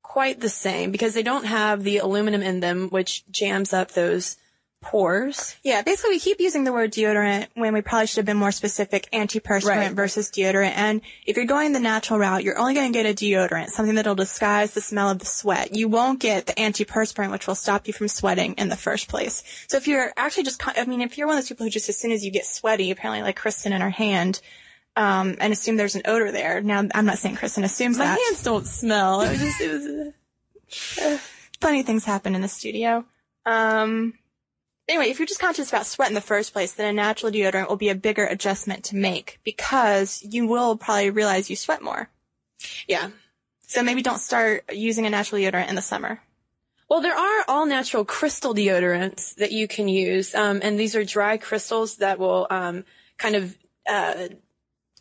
quite 0.01 0.39
the 0.39 0.49
same 0.49 0.91
because 0.91 1.13
they 1.13 1.23
don't 1.23 1.45
have 1.45 1.83
the 1.83 1.97
aluminum 1.97 2.41
in 2.41 2.61
them, 2.61 2.89
which 2.89 3.29
jams 3.29 3.73
up 3.73 3.91
those 3.91 4.37
pores. 4.81 5.55
Yeah, 5.63 5.81
basically 5.83 6.11
we 6.15 6.19
keep 6.19 6.39
using 6.39 6.63
the 6.63 6.73
word 6.73 6.91
deodorant 6.91 7.47
when 7.53 7.73
we 7.73 7.81
probably 7.81 8.07
should 8.07 8.17
have 8.17 8.25
been 8.25 8.37
more 8.37 8.51
specific 8.51 9.07
antiperspirant 9.13 9.63
Right. 9.65 9.91
versus 9.91 10.29
deodorant. 10.31 10.73
And 10.75 11.01
if 11.25 11.37
you're 11.37 11.45
going 11.45 11.71
the 11.71 11.79
natural 11.79 12.19
route, 12.19 12.43
you're 12.43 12.57
only 12.57 12.73
going 12.73 12.91
to 12.91 12.97
get 12.97 13.05
a 13.05 13.13
deodorant, 13.13 13.69
something 13.69 13.95
that'll 13.95 14.15
disguise 14.15 14.71
the 14.73 14.81
smell 14.81 15.09
of 15.09 15.19
the 15.19 15.25
sweat. 15.25 15.75
You 15.75 15.87
won't 15.87 16.19
get 16.19 16.47
the 16.47 16.53
antiperspirant, 16.53 17.31
which 17.31 17.47
will 17.47 17.55
stop 17.55 17.87
you 17.87 17.93
from 17.93 18.07
sweating 18.07 18.53
in 18.53 18.69
the 18.69 18.75
first 18.75 19.07
place. 19.07 19.43
So 19.67 19.77
if 19.77 19.87
you're 19.87 20.11
actually 20.17 20.43
just, 20.43 20.61
I 20.67 20.85
mean, 20.85 21.01
if 21.01 21.17
you're 21.17 21.27
one 21.27 21.37
of 21.37 21.43
those 21.43 21.49
people 21.49 21.65
who 21.65 21.69
just 21.69 21.87
as 21.89 21.97
soon 21.97 22.11
as 22.11 22.25
you 22.25 22.31
get 22.31 22.45
sweaty, 22.45 22.91
apparently 22.91 23.21
like 23.21 23.35
Kristen 23.37 23.73
in 23.73 23.81
her 23.81 23.89
hand, 23.91 24.41
um, 24.97 25.37
and 25.39 25.53
assume 25.53 25.77
there's 25.77 25.95
an 25.95 26.01
odor 26.05 26.31
there. 26.33 26.59
Now, 26.59 26.83
I'm 26.93 27.05
not 27.05 27.17
saying 27.17 27.35
Kristen 27.37 27.63
assumes 27.63 27.97
My 27.97 28.05
that. 28.07 28.19
hands 28.27 28.43
don't 28.43 28.65
smell. 28.67 29.21
It 29.21 29.29
was 29.31 29.39
just, 29.39 29.61
it 29.61 30.13
was, 31.05 31.21
funny 31.61 31.83
things 31.83 32.03
happen 32.03 32.35
in 32.35 32.41
the 32.41 32.47
studio. 32.49 33.05
Um, 33.45 34.13
anyway, 34.91 35.09
if 35.09 35.19
you're 35.19 35.25
just 35.25 35.39
conscious 35.39 35.69
about 35.69 35.85
sweat 35.85 36.09
in 36.09 36.15
the 36.15 36.21
first 36.21 36.53
place, 36.53 36.73
then 36.73 36.89
a 36.89 36.93
natural 36.93 37.31
deodorant 37.31 37.69
will 37.69 37.77
be 37.77 37.89
a 37.89 37.95
bigger 37.95 38.25
adjustment 38.25 38.83
to 38.85 38.95
make 38.95 39.39
because 39.43 40.21
you 40.21 40.45
will 40.45 40.75
probably 40.75 41.09
realize 41.09 41.49
you 41.49 41.55
sweat 41.55 41.81
more. 41.81 42.09
yeah. 42.87 43.09
So 43.61 43.81
maybe 43.81 44.01
don't 44.01 44.19
start 44.19 44.65
using 44.73 45.05
a 45.05 45.09
natural 45.09 45.39
deodorant 45.41 45.69
in 45.69 45.75
the 45.75 45.81
summer. 45.81 46.19
Well, 46.89 46.99
there 46.99 47.15
are 47.15 47.45
all 47.47 47.65
natural 47.65 48.03
crystal 48.03 48.53
deodorants 48.53 49.33
that 49.35 49.53
you 49.53 49.65
can 49.65 49.87
use, 49.87 50.35
um, 50.35 50.59
and 50.61 50.77
these 50.77 50.93
are 50.93 51.05
dry 51.05 51.37
crystals 51.37 51.95
that 51.97 52.19
will 52.19 52.47
um, 52.49 52.83
kind 53.17 53.37
of 53.37 53.57
uh, 53.87 54.27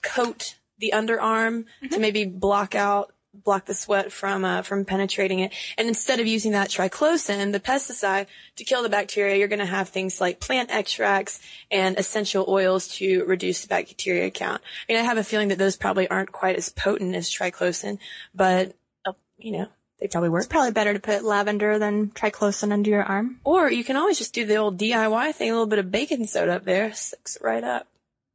coat 0.01 0.55
the 0.79 0.93
underarm 0.95 1.65
to 1.91 1.99
maybe 1.99 2.25
block 2.27 2.77
out 2.77 3.13
block 3.33 3.67
the 3.67 3.75
sweat 3.75 4.13
from 4.13 4.45
uh, 4.45 4.63
from 4.63 4.85
penetrating 4.85 5.41
it. 5.41 5.53
And 5.79 5.89
instead 5.89 6.21
of 6.21 6.27
using 6.27 6.53
that 6.53 6.69
triclosan, 6.69 7.53
the 7.53 7.61
pesticide, 7.61 8.27
to 8.57 8.65
kill 8.65 8.83
the 8.83 8.89
bacteria, 8.89 9.37
you're 9.37 9.49
going 9.49 9.61
to 9.61 9.67
have 9.67 9.89
things 9.89 10.21
like 10.21 10.41
plant 10.41 10.71
extracts 10.71 11.41
and 11.71 11.99
essential 11.99 12.45
oils 12.49 12.89
to 12.97 13.25
reduce 13.25 13.63
the 13.63 13.69
bacteria 13.69 14.31
count. 14.31 14.63
I 14.89 14.93
mean, 14.93 15.01
I 15.01 15.05
have 15.05 15.19
a 15.19 15.25
feeling 15.25 15.49
that 15.49 15.59
those 15.59 15.77
probably 15.77 16.09
aren't 16.09 16.33
quite 16.33 16.57
as 16.57 16.69
potent 16.69 17.15
as 17.15 17.31
triclosan, 17.31 17.99
but 18.35 18.75
uh, 19.07 19.13
you 19.39 19.53
know, 19.53 19.69
they 20.01 20.09
probably 20.09 20.31
work. 20.31 20.43
It's 20.43 20.49
probably 20.49 20.73
better 20.73 20.95
to 20.95 21.01
put 21.01 21.25
lavender 21.25 21.79
than 21.79 22.09
triclosan 22.09 22.73
under 22.73 22.91
your 22.91 23.03
arm. 23.03 23.41
Or 23.45 23.71
you 23.71 23.85
can 23.85 23.97
always 23.97 24.19
just 24.19 24.35
do 24.35 24.47
the 24.47 24.57
old 24.57 24.79
DIY 24.79 25.35
thing, 25.35 25.51
a 25.51 25.53
little 25.53 25.67
bit 25.67 25.79
of 25.79 25.91
baking 25.91 26.27
soda 26.27 26.57
up 26.57 26.65
there, 26.65 26.93
sucks 26.95 27.37
it 27.37 27.43
right 27.43 27.63
up. 27.63 27.87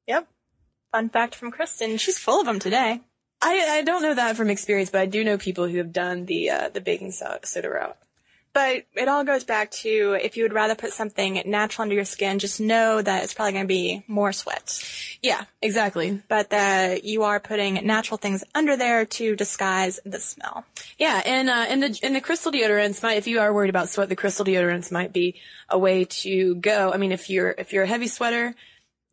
Yep. 0.07 0.27
Fun 0.91 1.09
fact 1.09 1.35
from 1.35 1.51
Kristen. 1.51 1.97
She's 1.97 2.19
full 2.19 2.39
of 2.39 2.45
them 2.45 2.59
today. 2.59 3.01
I, 3.41 3.77
I 3.77 3.81
don't 3.83 4.01
know 4.01 4.15
that 4.15 4.37
from 4.37 4.49
experience, 4.49 4.89
but 4.89 5.01
I 5.01 5.05
do 5.05 5.23
know 5.23 5.37
people 5.37 5.67
who 5.67 5.77
have 5.77 5.91
done 5.93 6.25
the 6.25 6.49
uh, 6.49 6.69
the 6.69 6.81
baking 6.81 7.11
so- 7.11 7.39
soda 7.43 7.69
route. 7.69 7.97
But 8.55 8.85
it 8.93 9.09
all 9.09 9.25
goes 9.25 9.43
back 9.43 9.69
to 9.71 10.17
if 10.23 10.37
you 10.37 10.43
would 10.43 10.53
rather 10.53 10.75
put 10.75 10.93
something 10.93 11.41
natural 11.45 11.83
under 11.83 11.95
your 11.95 12.05
skin, 12.05 12.39
just 12.39 12.61
know 12.61 13.01
that 13.01 13.21
it's 13.21 13.33
probably 13.33 13.51
going 13.51 13.65
to 13.65 13.67
be 13.67 14.05
more 14.07 14.31
sweat. 14.31 14.81
Yeah, 15.21 15.43
exactly. 15.61 16.23
But 16.29 16.51
that 16.51 17.03
you 17.03 17.23
are 17.23 17.41
putting 17.41 17.85
natural 17.85 18.17
things 18.17 18.45
under 18.55 18.77
there 18.77 19.03
to 19.05 19.35
disguise 19.35 19.99
the 20.05 20.21
smell. 20.21 20.63
Yeah, 20.97 21.21
and 21.25 21.49
uh, 21.49 21.65
and 21.67 21.83
the 21.83 21.99
and 22.01 22.15
the 22.15 22.21
crystal 22.21 22.49
deodorants 22.49 23.03
might, 23.03 23.17
if 23.17 23.27
you 23.27 23.41
are 23.41 23.53
worried 23.53 23.69
about 23.69 23.89
sweat, 23.89 24.07
the 24.07 24.15
crystal 24.15 24.45
deodorants 24.45 24.89
might 24.89 25.11
be 25.11 25.35
a 25.67 25.77
way 25.77 26.05
to 26.05 26.55
go. 26.55 26.93
I 26.93 26.97
mean, 26.97 27.11
if 27.11 27.29
you're 27.29 27.53
if 27.57 27.73
you're 27.73 27.83
a 27.83 27.87
heavy 27.87 28.07
sweater, 28.07 28.55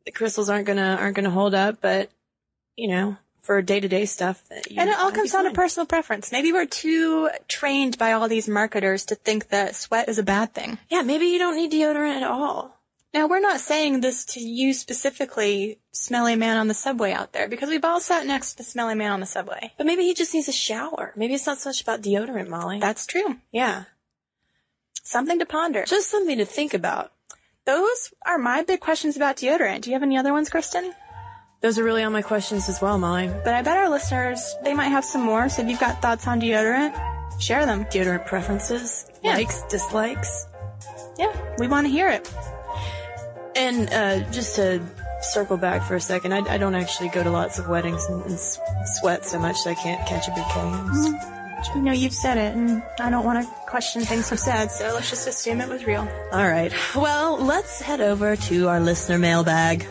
the 0.05 0.13
crystals 0.13 0.51
aren't 0.51 0.69
gonna 0.69 0.97
aren't 1.01 1.17
gonna 1.17 1.31
hold 1.31 1.53
up, 1.53 1.79
but 1.81 2.13
you 2.77 2.87
know, 2.87 3.17
for 3.43 3.61
day 3.61 3.81
to 3.81 3.89
day 3.89 4.05
stuff. 4.07 4.43
You, 4.71 4.81
And 4.81 4.89
it 4.89 4.97
all 4.99 5.11
comes 5.13 5.33
down 5.33 5.45
to 5.45 5.51
personal 5.51 5.87
preference. 5.87 6.33
Maybe 6.33 6.53
we're 6.53 6.67
too 6.67 7.29
trained 7.49 7.99
by 7.99 8.13
all 8.13 8.29
these 8.29 8.49
marketers 8.49 9.05
to 9.07 9.15
think 9.17 9.49
that 9.51 9.75
sweat 9.77 10.09
is 10.09 10.19
a 10.19 10.23
bad 10.23 10.55
thing. 10.55 10.79
Yeah, 10.89 11.03
maybe 11.03 11.27
you 11.27 11.39
don't 11.39 11.57
need 11.57 11.73
deodorant 11.73 12.17
at 12.19 12.23
all. 12.23 12.79
Now, 13.15 13.27
we're 13.27 13.41
not 13.41 13.61
saying 13.61 14.01
this 14.01 14.25
to 14.27 14.41
you 14.41 14.73
specifically, 14.73 15.79
smelly 15.91 16.35
man 16.35 16.57
on 16.57 16.69
the 16.69 16.73
subway 16.75 17.13
out 17.13 17.33
there, 17.35 17.47
because 17.47 17.69
we've 17.69 17.85
all 17.85 18.01
sat 18.01 18.25
next 18.27 18.53
to 18.53 18.57
the 18.59 18.63
smelly 18.65 18.95
man 18.95 19.13
on 19.13 19.21
the 19.21 19.27
subway. 19.27 19.73
But 19.77 19.85
maybe 19.85 20.05
he 20.05 20.15
just 20.15 20.33
needs 20.33 20.49
a 20.49 20.53
shower. 20.53 21.13
Maybe 21.15 21.35
it's 21.35 21.45
not 21.47 21.59
so 21.59 21.69
much 21.69 21.83
about 21.83 22.01
deodorant, 22.01 22.49
Molly. 22.49 22.79
That's 22.81 23.05
true. 23.07 23.37
yeah, 23.51 23.85
Something 25.05 25.41
to 25.41 25.47
ponder. 25.47 25.85
just 25.85 26.09
something 26.11 26.39
to 26.39 26.45
think 26.47 26.73
about. 26.75 27.13
Those 27.67 28.15
are 28.25 28.39
my 28.39 28.63
big 28.63 28.81
questions 28.81 29.17
about 29.17 29.37
deodorant. 29.37 29.83
Do 29.83 29.91
you 29.91 29.95
have 29.95 30.03
any 30.03 30.17
other 30.17 30.33
ones, 30.33 30.49
Kristen? 30.49 30.95
Those 31.63 31.79
are 31.79 31.85
really 31.85 32.03
all 32.03 32.11
my 32.11 32.23
questions 32.23 32.69
as 32.69 32.81
well, 32.83 32.99
Molly. 32.99 33.29
But 33.45 33.55
I 33.55 33.63
bet 33.63 33.77
our 33.77 33.89
listeners, 33.89 34.55
they 34.65 34.75
might 34.75 34.89
have 34.89 35.05
some 35.05 35.23
more. 35.23 35.49
So 35.49 35.63
if 35.63 35.69
you've 35.69 35.79
got 35.79 36.03
thoughts 36.03 36.27
on 36.27 36.41
deodorant, 36.41 36.93
share 37.41 37.65
them. 37.67 37.85
Deodorant 37.85 38.27
preferences, 38.27 39.07
Yeah. 39.23 39.35
likes, 39.37 39.63
dislikes. 39.71 40.47
Yeah, 41.19 41.33
we 41.59 41.69
want 41.69 41.87
to 41.87 41.93
hear 41.93 42.09
it. 42.09 42.29
And 43.55 43.93
uh, 43.93 44.29
just 44.33 44.57
to 44.57 44.83
circle 45.21 45.57
back 45.57 45.83
for 45.87 45.95
a 45.95 46.01
second, 46.01 46.33
I, 46.33 46.39
I 46.55 46.59
don't 46.59 46.75
actually 46.75 47.11
go 47.11 47.23
to 47.23 47.31
lots 47.31 47.61
of 47.61 47.69
weddings 47.69 48.05
and, 48.07 48.25
and 48.25 48.39
sweat 49.01 49.25
so 49.25 49.39
much 49.39 49.63
that 49.65 49.71
I 49.71 49.75
can't 49.75 50.05
catch 50.09 50.27
a 50.27 50.31
bouquet. 50.33 51.77
You 51.77 51.83
know, 51.83 51.93
you've 51.93 52.13
said 52.15 52.39
it, 52.39 52.57
and 52.57 52.83
I 52.99 53.09
don't 53.09 53.25
want 53.25 53.47
to 53.47 53.55
question 53.69 54.03
things 54.03 54.33
you've 54.33 54.41
said, 54.41 54.73
so 54.73 54.91
let's 54.95 55.11
just 55.11 55.29
assume 55.29 55.61
it 55.61 55.69
was 55.69 55.85
real. 55.85 56.09
All 56.33 56.49
right. 56.49 56.73
Well, 56.97 57.39
let's 57.39 57.81
head 57.81 58.01
over 58.01 58.35
to 58.35 58.69
our 58.69 58.81
listener 58.81 59.19
mailbag. 59.19 59.87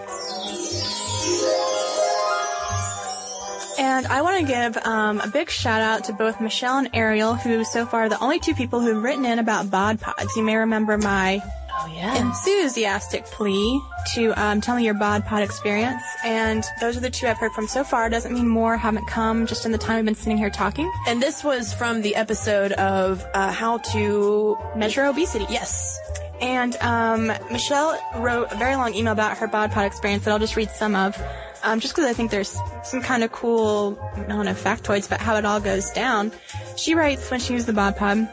And 3.82 4.06
I 4.08 4.22
want 4.22 4.46
to 4.46 4.54
give 4.54 4.78
um, 4.86 5.20
a 5.22 5.28
big 5.28 5.50
shout 5.50 5.82
out 5.82 6.04
to 6.06 6.14
both 6.14 6.40
Michelle 6.40 6.78
and 6.78 6.90
Ariel, 6.94 7.34
who 7.34 7.64
so 7.64 7.86
far 7.86 8.02
are 8.04 8.10
the 8.10 8.20
only 8.20 8.40
two 8.40 8.54
people 8.54 8.80
who've 8.80 9.02
written 9.02 9.26
in 9.26 9.40
about 9.40 9.72
bod 9.72 10.00
pods. 10.00 10.36
You 10.36 10.44
may 10.44 10.56
remember 10.56 11.00
my 11.00 11.42
Oh 11.74 11.92
yeah. 11.92 12.16
enthusiastic 12.16 13.26
plea 13.26 13.82
to 14.14 14.34
um, 14.40 14.62
tell 14.62 14.76
me 14.76 14.86
your 14.86 14.94
bod 14.94 15.26
pod 15.26 15.42
experience, 15.42 16.04
and 16.24 16.64
those 16.80 16.96
are 16.96 17.00
the 17.00 17.10
two 17.10 17.26
I've 17.28 17.38
heard 17.38 17.54
from 17.54 17.68
so 17.68 17.84
far. 17.84 18.08
Doesn't 18.08 18.34
mean 18.34 18.48
more 18.48 18.78
haven't 18.78 19.08
come 19.08 19.48
just 19.48 19.66
in 19.66 19.72
the 19.72 19.80
time 19.80 19.96
we've 19.96 20.06
been 20.06 20.14
sitting 20.16 20.38
here 20.38 20.52
talking. 20.52 20.92
And 21.08 21.20
this 21.24 21.44
was 21.44 21.74
from 21.74 22.04
the 22.04 22.16
episode 22.16 22.74
of 22.74 23.26
uh, 23.34 23.52
how 23.52 23.80
to 23.80 24.58
Measure 24.76 25.06
obesity. 25.06 25.48
yes. 25.50 25.98
And 26.40 26.76
um, 26.78 27.28
Michelle 27.52 28.00
wrote 28.18 28.52
a 28.52 28.58
very 28.58 28.76
long 28.76 28.94
email 28.94 29.14
about 29.14 29.38
her 29.40 29.48
bod 29.48 29.72
pod 29.72 29.86
experience 29.86 30.24
that 30.26 30.32
I'll 30.32 30.40
just 30.40 30.56
read 30.56 30.70
some 30.72 30.96
of, 30.96 31.16
um, 31.64 31.80
just 31.80 31.96
because 31.96 32.10
I 32.10 32.14
think 32.14 32.32
there's 32.32 32.58
some 32.84 33.02
kind 33.02 33.24
of 33.24 33.32
cool, 33.32 34.00
I 34.16 34.24
don't 34.24 34.46
know, 34.46 34.54
factoids 34.54 35.08
about 35.08 35.22
how 35.22 35.36
it 35.36 35.46
all 35.46 35.60
goes 35.60 35.90
down. 35.92 36.32
She 36.78 36.96
writes 36.96 37.30
when 37.30 37.40
she 37.40 37.54
used 37.54 37.68
the 37.68 37.74
bod 37.74 37.98
pod, 37.98 38.28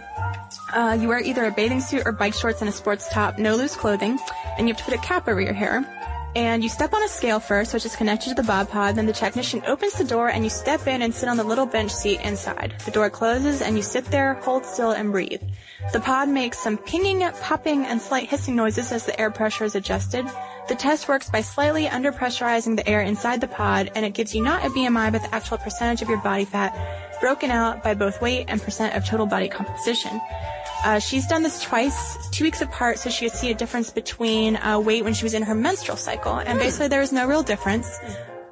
uh, 0.72 0.96
you 1.00 1.08
wear 1.08 1.20
either 1.20 1.44
a 1.46 1.50
bathing 1.50 1.80
suit 1.80 2.02
or 2.04 2.12
bike 2.12 2.34
shorts 2.34 2.60
and 2.60 2.68
a 2.68 2.72
sports 2.72 3.08
top, 3.10 3.38
no 3.38 3.56
loose 3.56 3.76
clothing, 3.76 4.18
and 4.58 4.68
you 4.68 4.74
have 4.74 4.78
to 4.78 4.90
put 4.90 4.94
a 4.94 5.02
cap 5.02 5.28
over 5.28 5.40
your 5.40 5.54
hair. 5.54 5.84
And 6.36 6.62
you 6.62 6.68
step 6.68 6.92
on 6.92 7.02
a 7.02 7.08
scale 7.08 7.40
first, 7.40 7.72
which 7.72 7.86
is 7.86 7.96
connected 7.96 8.28
to 8.28 8.34
the 8.34 8.42
bod 8.42 8.68
pod. 8.68 8.96
Then 8.96 9.06
the 9.06 9.12
technician 9.12 9.62
opens 9.66 9.94
the 9.94 10.04
door 10.04 10.28
and 10.28 10.44
you 10.44 10.50
step 10.50 10.86
in 10.86 11.02
and 11.02 11.12
sit 11.12 11.28
on 11.28 11.36
the 11.36 11.42
little 11.42 11.66
bench 11.66 11.90
seat 11.90 12.20
inside. 12.20 12.74
The 12.84 12.90
door 12.90 13.08
closes 13.10 13.62
and 13.62 13.76
you 13.76 13.82
sit 13.82 14.04
there, 14.04 14.34
hold 14.34 14.64
still, 14.64 14.90
and 14.92 15.10
breathe. 15.10 15.42
The 15.92 16.00
pod 16.00 16.28
makes 16.28 16.58
some 16.58 16.76
pinging, 16.76 17.28
popping, 17.40 17.86
and 17.86 18.00
slight 18.00 18.28
hissing 18.28 18.54
noises 18.54 18.92
as 18.92 19.06
the 19.06 19.18
air 19.18 19.30
pressure 19.30 19.64
is 19.64 19.74
adjusted. 19.74 20.26
The 20.68 20.74
test 20.74 21.08
works 21.08 21.30
by 21.30 21.40
slightly 21.40 21.86
underpressurizing 21.86 22.76
the 22.76 22.86
air 22.86 23.00
inside 23.00 23.40
the 23.40 23.48
pod, 23.48 23.90
and 23.94 24.04
it 24.04 24.12
gives 24.12 24.34
you 24.34 24.42
not 24.42 24.66
a 24.66 24.68
BMI, 24.68 25.10
but 25.10 25.22
the 25.22 25.34
actual 25.34 25.56
percentage 25.56 26.02
of 26.02 26.10
your 26.10 26.18
body 26.18 26.44
fat, 26.44 26.76
broken 27.22 27.50
out 27.50 27.82
by 27.82 27.94
both 27.94 28.20
weight 28.20 28.44
and 28.48 28.60
percent 28.60 28.94
of 28.94 29.06
total 29.06 29.24
body 29.24 29.48
composition. 29.48 30.20
Uh, 30.84 30.98
she's 30.98 31.26
done 31.26 31.42
this 31.42 31.62
twice, 31.62 32.28
two 32.32 32.44
weeks 32.44 32.60
apart, 32.60 32.98
so 32.98 33.08
she 33.08 33.28
could 33.28 33.36
see 33.36 33.50
a 33.50 33.54
difference 33.54 33.90
between 33.90 34.56
uh, 34.56 34.78
weight 34.78 35.04
when 35.04 35.14
she 35.14 35.24
was 35.24 35.32
in 35.32 35.42
her 35.42 35.54
menstrual 35.54 35.96
cycle. 35.96 36.36
And 36.36 36.58
basically, 36.58 36.88
there 36.88 37.00
was 37.00 37.12
no 37.12 37.26
real 37.26 37.42
difference. 37.42 37.98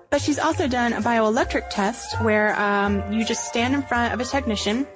But 0.08 0.22
she's 0.22 0.38
also 0.38 0.66
done 0.66 0.94
a 0.94 1.02
bioelectric 1.02 1.68
test 1.68 2.18
where 2.22 2.58
um, 2.58 3.12
you 3.12 3.26
just 3.26 3.44
stand 3.44 3.74
in 3.74 3.82
front 3.82 4.14
of 4.14 4.20
a 4.20 4.24
technician. 4.24 4.86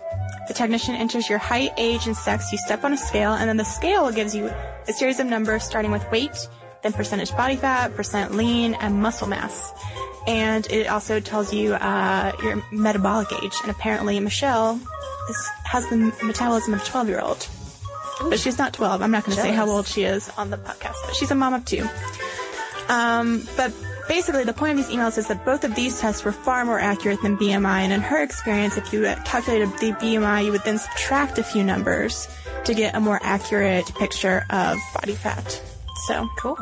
The 0.49 0.55
technician 0.55 0.94
enters 0.94 1.29
your 1.29 1.38
height, 1.38 1.73
age, 1.77 2.07
and 2.07 2.16
sex. 2.16 2.51
You 2.51 2.59
step 2.59 2.83
on 2.83 2.94
a 2.94 2.97
scale, 2.97 3.35
and 3.35 3.47
then 3.47 3.59
the 3.59 3.64
scale 3.64 4.11
gives 4.11 4.35
you 4.35 4.47
a 4.88 4.92
series 4.92 5.21
of 5.21 5.27
numbers 5.27 5.62
starting 5.62 5.90
with 5.90 6.11
weight, 6.11 6.49
then 6.83 6.93
percentage 6.93 7.31
body 7.33 7.57
fat, 7.57 7.95
percent 7.95 8.35
lean, 8.35 8.75
and 8.75 9.01
muscle 9.03 9.29
mass. 9.29 9.73
And 10.27 10.71
it 10.71 10.87
also 10.87 11.21
tells 11.21 11.53
you 11.53 11.75
uh, 11.75 12.33
your 12.43 12.62
metabolic 12.71 13.29
age. 13.43 13.55
And 13.62 13.71
apparently, 13.71 14.21
Michelle 14.21 14.81
is, 15.29 15.49
has 15.64 15.88
the 15.88 15.97
metabolism 16.23 16.75
of 16.75 16.83
a 16.83 16.85
12 16.85 17.09
year 17.09 17.21
old. 17.21 17.49
But 18.29 18.38
she's 18.38 18.59
not 18.59 18.75
12. 18.75 19.01
I'm 19.01 19.11
not 19.11 19.25
going 19.25 19.37
to 19.37 19.43
say 19.43 19.53
how 19.53 19.69
old 19.69 19.87
she 19.87 20.03
is 20.03 20.31
on 20.37 20.51
the 20.51 20.59
podcast, 20.59 20.97
but 21.07 21.16
she's 21.16 21.31
a 21.31 21.35
mom 21.35 21.55
of 21.55 21.64
two. 21.64 21.88
Um, 22.88 23.49
but 23.57 23.73
basically, 24.09 24.45
the 24.45 24.53
point 24.53 24.79
of 24.79 24.87
these 24.87 24.95
emails 24.95 25.16
is 25.16 25.29
that 25.29 25.45
both 25.47 25.64
of 25.64 25.75
these 25.75 25.99
tests 26.01 26.23
were 26.23 26.33
far 26.33 26.66
more 26.66 26.79
accurate 26.79 27.23
than 27.23 27.38
BMI. 27.38 27.81
And 27.81 27.93
in 27.95 28.03
her 28.03 28.23
experience, 28.23 28.77
if 28.77 28.93
you 28.93 29.05
calculated 29.25 29.71
the 29.79 29.93
BMI, 29.93 30.45
you 30.45 30.53
would 30.53 30.64
then 30.64 30.79
subtract 30.79 31.38
a 31.38 31.43
few 31.43 31.64
numbers 31.64 32.29
to 32.64 32.75
get 32.75 32.95
a 32.95 33.01
more 33.01 33.19
accurate 33.23 33.87
picture 33.95 34.45
of 34.51 34.77
body 34.95 35.14
fat. 35.14 35.62
So 36.07 36.29
Cool. 36.37 36.57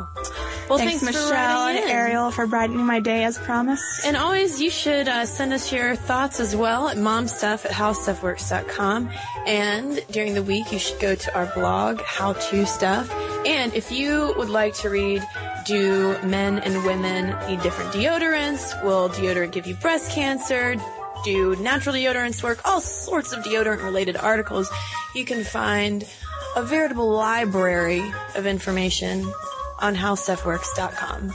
Well, 0.69 0.77
thanks, 0.77 1.01
thanks, 1.01 1.03
Michelle 1.03 1.67
and. 1.67 1.89
Ariel 1.89 2.29
for 2.29 2.45
brightening 2.45 2.85
my 2.85 2.99
day 2.99 3.23
as 3.23 3.37
promised. 3.37 4.05
And 4.05 4.15
always, 4.15 4.61
you 4.61 4.69
should 4.69 5.07
uh, 5.07 5.25
send 5.25 5.53
us 5.53 5.71
your 5.71 5.95
thoughts 5.95 6.39
as 6.39 6.55
well 6.55 6.89
at 6.89 6.97
momstuff 6.97 7.65
at 7.65 7.71
howstuffworks.com. 7.71 9.09
And 9.47 10.05
during 10.11 10.35
the 10.35 10.43
week, 10.43 10.71
you 10.71 10.77
should 10.77 10.99
go 10.99 11.15
to 11.15 11.35
our 11.37 11.47
blog, 11.55 12.01
How 12.01 12.33
To 12.33 12.65
Stuff. 12.65 13.11
And 13.47 13.73
if 13.73 13.91
you 13.91 14.33
would 14.37 14.49
like 14.49 14.75
to 14.75 14.89
read, 14.89 15.25
do 15.65 16.17
men 16.23 16.59
and 16.59 16.85
women 16.85 17.35
need 17.47 17.61
different 17.61 17.91
deodorants? 17.91 18.83
Will 18.83 19.09
deodorant 19.09 19.51
give 19.51 19.65
you 19.65 19.75
breast 19.75 20.11
cancer? 20.11 20.75
Do 21.23 21.55
natural 21.57 21.95
deodorants 21.95 22.43
work? 22.43 22.59
All 22.65 22.81
sorts 22.81 23.33
of 23.33 23.43
deodorant 23.43 23.83
related 23.83 24.17
articles. 24.17 24.69
You 25.15 25.25
can 25.25 25.43
find 25.43 26.05
a 26.55 26.63
veritable 26.63 27.09
library 27.09 28.03
of 28.35 28.45
information 28.45 29.31
on 29.79 29.95
howstuffworks.com. 29.95 31.29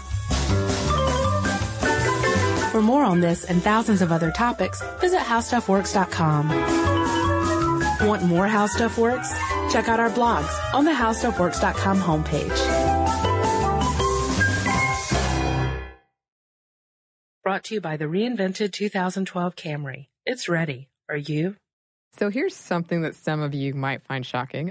For 2.71 2.83
more 2.83 3.05
on 3.05 3.21
this 3.21 3.45
and 3.45 3.63
thousands 3.63 4.03
of 4.03 4.11
other 4.11 4.33
topics, 4.33 4.83
visit 5.01 5.21
howstuffworks.com. 5.21 6.49
Want 8.07 8.25
more 8.25 8.49
How 8.49 8.67
Stuff 8.67 8.99
Works? 8.99 9.33
Check 9.73 9.89
out 9.89 10.01
our 10.01 10.11
blogs 10.11 10.53
on 10.75 10.85
the 10.85 10.91
howstuffworks.com 10.91 12.01
homepage. 12.01 13.05
Brought 17.45 17.65
to 17.65 17.75
you 17.75 17.81
by 17.81 17.97
the 17.97 18.07
reinvented 18.07 18.73
2012 18.73 19.55
Camry. 19.55 20.07
It's 20.27 20.49
ready. 20.49 20.89
Are 21.09 21.17
you? 21.17 21.57
So 22.19 22.31
here's 22.31 22.57
something 22.57 23.03
that 23.03 23.15
some 23.15 23.43
of 23.43 23.55
you 23.55 23.75
might 23.75 24.03
find 24.03 24.25
shocking. 24.25 24.71